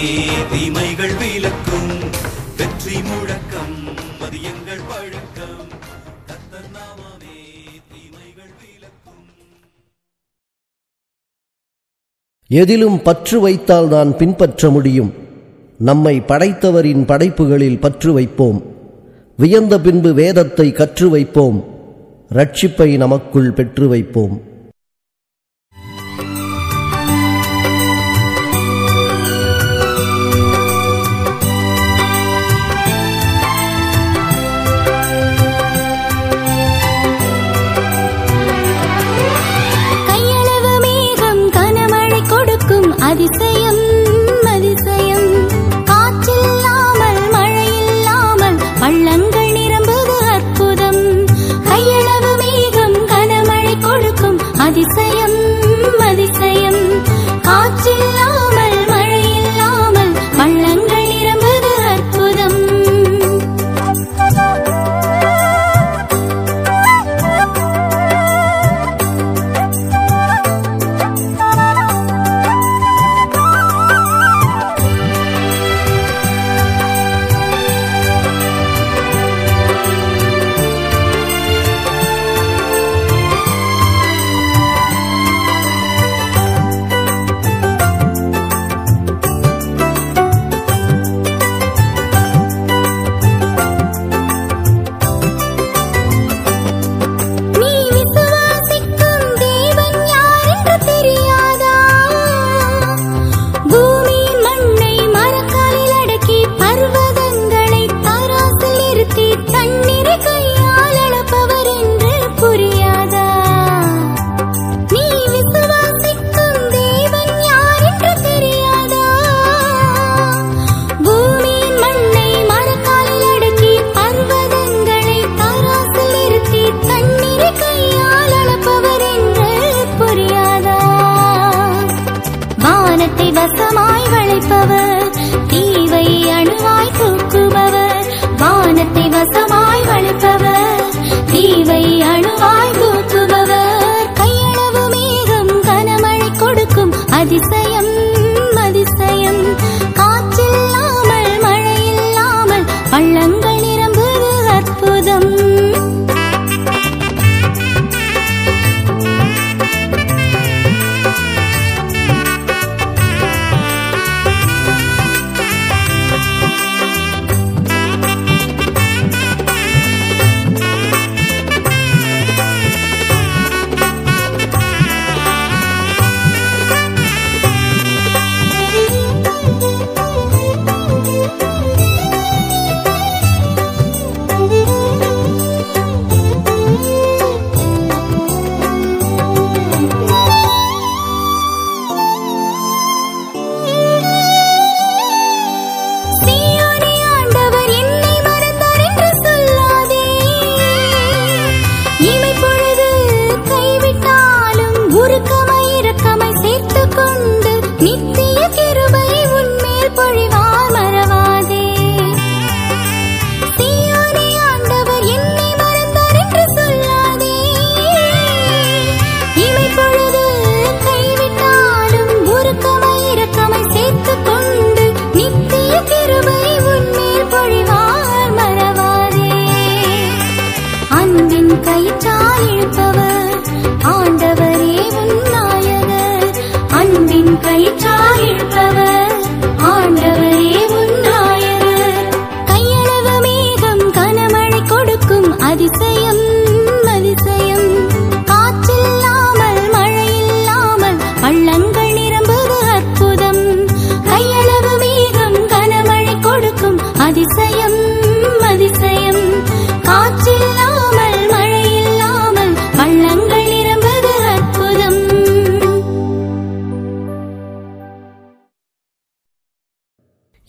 தீமைகள் 0.52 1.12
விலக்கும் 1.14 1.90
வெற்றி 2.58 3.02
முழக்கம் 3.02 3.74
பழக்கம். 4.88 5.68
கர்த்தர் 6.26 6.66
நாமமே 6.76 7.36
தீமைகள் 7.90 8.54
விலக்கும் 8.60 9.22
எதிலும் 12.46 13.02
பற்று 13.02 13.40
வைத்தால் 13.40 13.88
தான் 13.88 14.16
பின்பற்ற 14.16 14.70
முடியும். 14.70 15.12
நம்மை 15.78 16.20
படைத்தவரின் 16.20 17.04
படைப்புகளில் 17.04 17.80
பற்று 17.80 18.12
வைப்போம். 18.12 18.62
வியந்த 19.36 19.80
பின்பு 19.80 20.14
வேதத்தை 20.14 20.72
கற்று 20.72 21.08
வைப்போம். 21.08 21.64
ரட்சிப்பை 22.28 22.96
நமக்குள் 22.96 23.52
பெற்று 23.52 23.88
வைப்போம். 23.88 24.52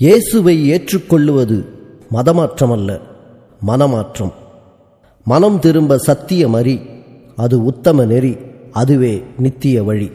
இயேசுவை 0.05 0.55
ஏற்றுக்கொள்ளுவது 0.71 1.57
மதமாற்றமல்ல 2.15 2.89
மனமாற்றம். 3.67 4.33
மனம் 5.25 5.59
திரும்ப 5.59 5.97
சத்தியம் 6.07 6.55
அறி 6.59 6.75
அது 7.43 7.55
உத்தம 7.63 8.05
நெறி 8.05 8.33
அதுவே 8.81 9.13
நித்திய 9.43 9.83
வழி. 9.83 10.09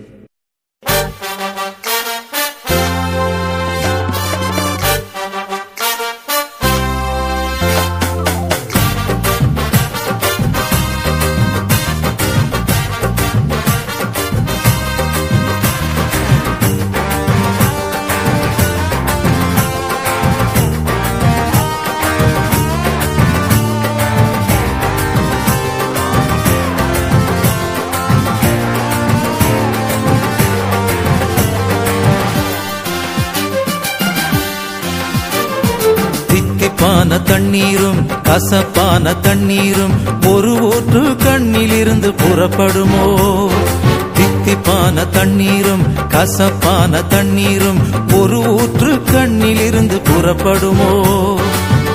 கசப்பான 37.10 37.40
தண்ணீரும் 37.40 38.22
கசப்பான 38.22 39.14
தண்ணீரும் 39.14 39.94
ஒரு 40.26 40.52
ஊற்று 40.54 41.00
கண்ணிலிருந்து 41.00 42.12
புறப்படுமோ? 42.12 43.06
தித்திப்பான 44.14 45.10
தண்ணீரும் 45.10 46.08
கசப்பான 46.08 47.02
தண்ணீரும் 47.02 47.80
ஒரு 48.20 48.38
ஊற்று 48.38 48.94
கண்ணிலிருந்து 48.94 50.00
புறப்படுமோ? 50.04 50.92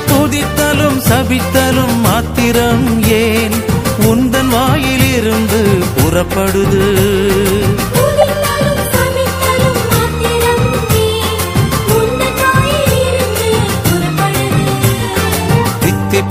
துதித்தலும் 0.07 0.99
சபித்தலும் 1.09 1.99
மாத்திரம் 2.01 3.03
ஏன் 3.03 3.55
உந்தன் 4.01 4.47
வாயிலிருந்து 4.47 5.83
புறப்படுது? 5.97 6.85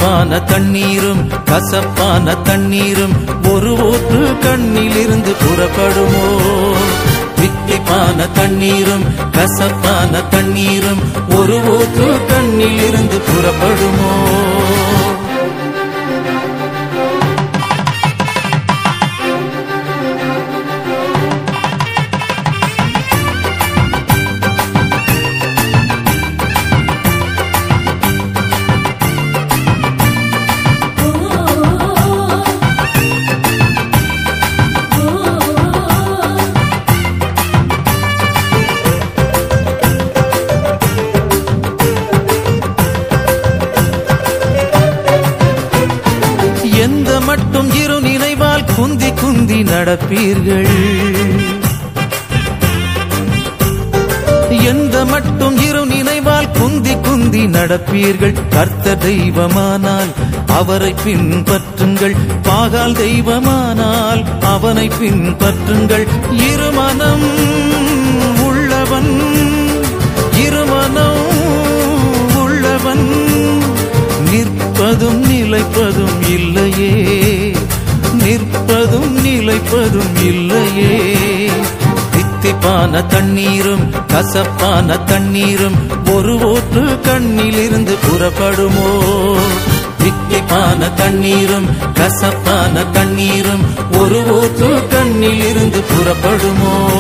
கசப்பான 0.05 0.41
தண்ணீரும் 0.41 1.29
கசப்பான 1.45 2.35
தண்ணீரும் 2.35 3.15
ஒரு 3.53 3.73
ஊற்று 3.73 4.37
கண்ணிலிருந்து 4.43 5.33
புறப்படுமோ? 5.43 6.27
தித்திப்பான 7.37 8.33
தண்ணீரும் 8.33 9.05
கசப்பான 9.33 10.21
தண்ணீரும் 10.31 11.01
ஒரு 11.37 11.57
ஊற்று 11.57 12.17
கண்ணிலிருந்து 12.29 13.21
புறப்படுமோ? 13.29 14.13
குந்தி 50.09 50.67
எந்த 54.65 55.05
மட்டும் 55.05 55.59
இரு 55.59 55.87
நினைவால் 55.87 56.51
குந்தி 56.59 56.97
குந்தி 57.03 57.47
நடப்பீர்கள். 57.47 58.35
கர்த்த 58.51 58.99
தெய்வமானால் 58.99 60.13
அவரை 60.47 60.95
பின்பற்றுங்கள். 61.07 62.17
பாகால் 62.43 62.93
தெய்வமானால் 62.93 64.25
அவனை 64.41 64.89
பின்பற்றுங்கள். 64.89 66.07
இருமனம் 66.33 67.27
உள்ளவன் 68.45 69.21
இருமனம் 70.47 71.27
உள்ளவன். 72.37 73.09
நிற்பதும் 74.31 75.25
நிலைப்பதும் 75.25 76.29
இல்லையே. 76.29 77.44
நிற்பதும் 78.35 79.17
நிலைப்பதும் 79.25 80.25
இல்லையே. 80.25 81.49
தித்திப்பான 82.13 83.07
தண்ணீரும் 83.07 83.93
கசப்பான 84.07 84.99
தண்ணீரும் 84.99 85.77
ஒரு 86.15 86.39
ஊற்று 86.39 86.81
கண்ணிலிருந்து 86.81 87.95
புறப்படுமோ? 88.07 89.37
தித்திப்பான 89.99 90.95
தண்ணீரும் 90.95 91.67
கசப்பான 91.95 92.85
தண்ணீரும் 92.93 93.65
ஒரு 93.99 94.25
ஊற்று 94.27 94.69
கண்ணிலிருந்து 94.69 95.83
புறப்படுமோ? 95.91 96.93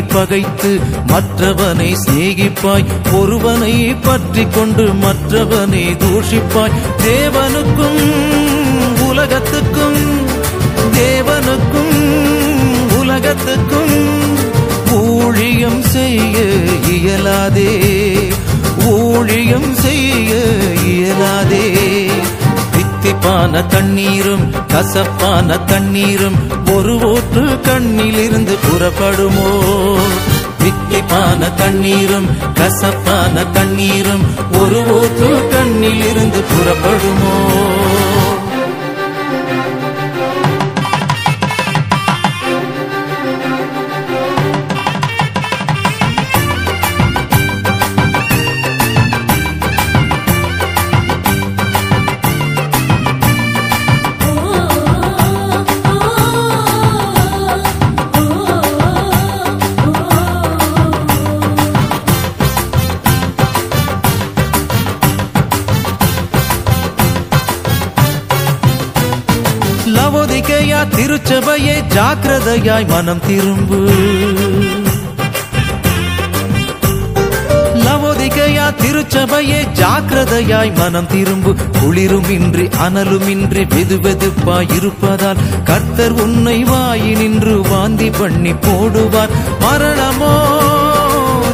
பகைத்து 0.00 0.80
மற்றவனை 1.06 1.96
சிநேகிப்பாய் 2.04 2.84
ஒருவனை 3.12 3.94
பற்றி 3.94 4.46
கொண்டு 4.54 4.84
மற்றவனை 4.92 5.96
தூஷிப்பாய். 5.96 6.72
தேவனுக்கும் 7.06 8.02
உலகத்துக்கும் 9.08 10.00
தேவனுக்கும் 10.92 11.96
உலகத்துக்கும் 13.00 13.96
ஊழியம் 14.92 15.82
செய்ய 15.82 16.38
இயலாதே 16.90 17.72
ஊழியம் 18.86 19.74
செய்ய 19.74 20.34
இயலாதே. 20.84 21.66
தித்திப்பான 23.02 23.66
தண்ணீரும் 23.66 24.54
கசப்பான 24.66 25.58
தண்ணீரும் 25.58 26.36
ஒரு 26.74 26.94
ஊற்று 26.94 27.40
கண்ணிலிருந்து 27.40 28.58
புறப்படுமோ? 28.66 29.50
தித்திப்பான 30.58 31.54
தண்ணீரும் 31.54 32.28
கசப்பான 32.54 33.44
தண்ணீரும் 33.44 34.24
ஒரு 34.60 34.80
ஊற்று 34.86 35.48
கண்ணிலிருந்து 35.50 36.42
புறப்படுமோ? 36.52 38.01
ஜாக்கிரதையாய் 72.52 72.86
மனம் 72.86 73.20
திரும்பு. 73.26 73.90
லவோதிகையா 77.74 78.74
திருச்சபையே 78.74 79.66
ஜாக்கிரதையாய் 79.74 80.76
மனம் 80.76 81.06
திரும்பு. 81.06 81.54
குளிருமின்றி 81.82 82.70
அனலுமின்றி 82.86 83.66
வெது 83.66 84.00
வெதுப்பாய் 84.00 84.74
இருப்பதால் 84.74 85.36
கர்த்தர் 85.64 86.12
உன்னை 86.12 86.64
வாயி 86.64 87.16
நின்று 87.16 87.60
வாந்தி 87.60 88.10
பண்ணி 88.10 88.52
போடுவார். 88.52 89.30
மரணமோ 89.60 90.34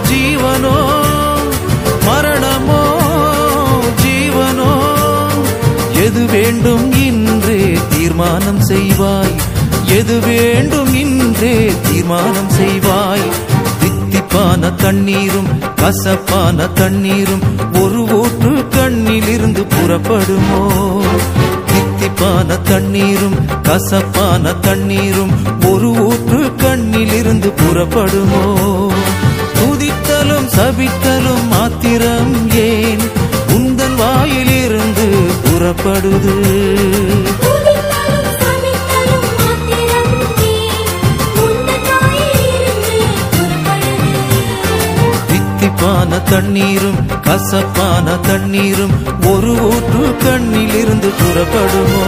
ஜீவனோ? 0.09 0.77
மரணமோ 2.05 2.83
ஜீவனோ? 4.03 4.71
எது 5.93 6.27
வேண்டும் 6.27 6.93
இன்றே 6.93 7.79
தீர்மானம் 7.89 8.61
செய்வாய். 8.69 9.57
எது 9.89 10.21
வேண்டும் 10.21 10.95
இன்றே 10.95 11.73
தீர்மானம் 11.83 12.49
செய்வாய். 12.49 13.33
தித்திப்பான 13.81 14.75
தண்ணீரும் 14.75 15.49
கசப்பான 15.77 16.67
தண்ணீரும் 16.67 17.43
ஒரு 17.83 18.05
ஊற்று 18.05 18.51
கண்ணிலிருந்து 18.51 19.67
புறப்படுமோ? 19.69 20.69
தித்திப்பான 21.67 22.63
தண்ணீரும் 22.63 23.63
கசப்பான 23.63 24.53
தண்ணீரும் 24.53 25.33
ஒரு 25.67 25.91
ஊற்று 25.91 26.53
கண்ணிலிருந்து 26.57 27.53
புறப்படுமோ? 27.57 28.73
துதித்தலும் 29.55 30.49
சபித்தலும் 30.57 31.49
மாத்திரம் 31.49 32.51
ஏன்? 32.51 33.01
உந்தன் 33.49 33.95
வாயிலிருந்து 33.97 35.09
புறப்படுது. 35.45 36.37
கசப்பான 45.89 46.19
தண்ணீரும் 46.19 46.99
கசப்பான 47.21 48.17
தண்ணீரும் 48.17 48.93
ஒரு 49.27 49.53
ஊற்று 49.53 50.05
கண்ணிலிருந்து 50.25 51.11
புறப்படுமோ? 51.21 52.03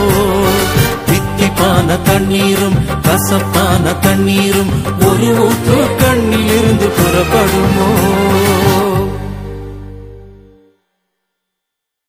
தித்திப்பான 1.07 2.03
தண்ணீரும் 2.03 2.77
கசப்பான 3.03 3.93
தண்ணீரும் 4.01 4.73
ஒரு 5.01 5.29
ஊற்று 5.47 5.79
கண்ணிலிருந்து 5.99 6.89
புறப்படுமோ? 6.99 7.89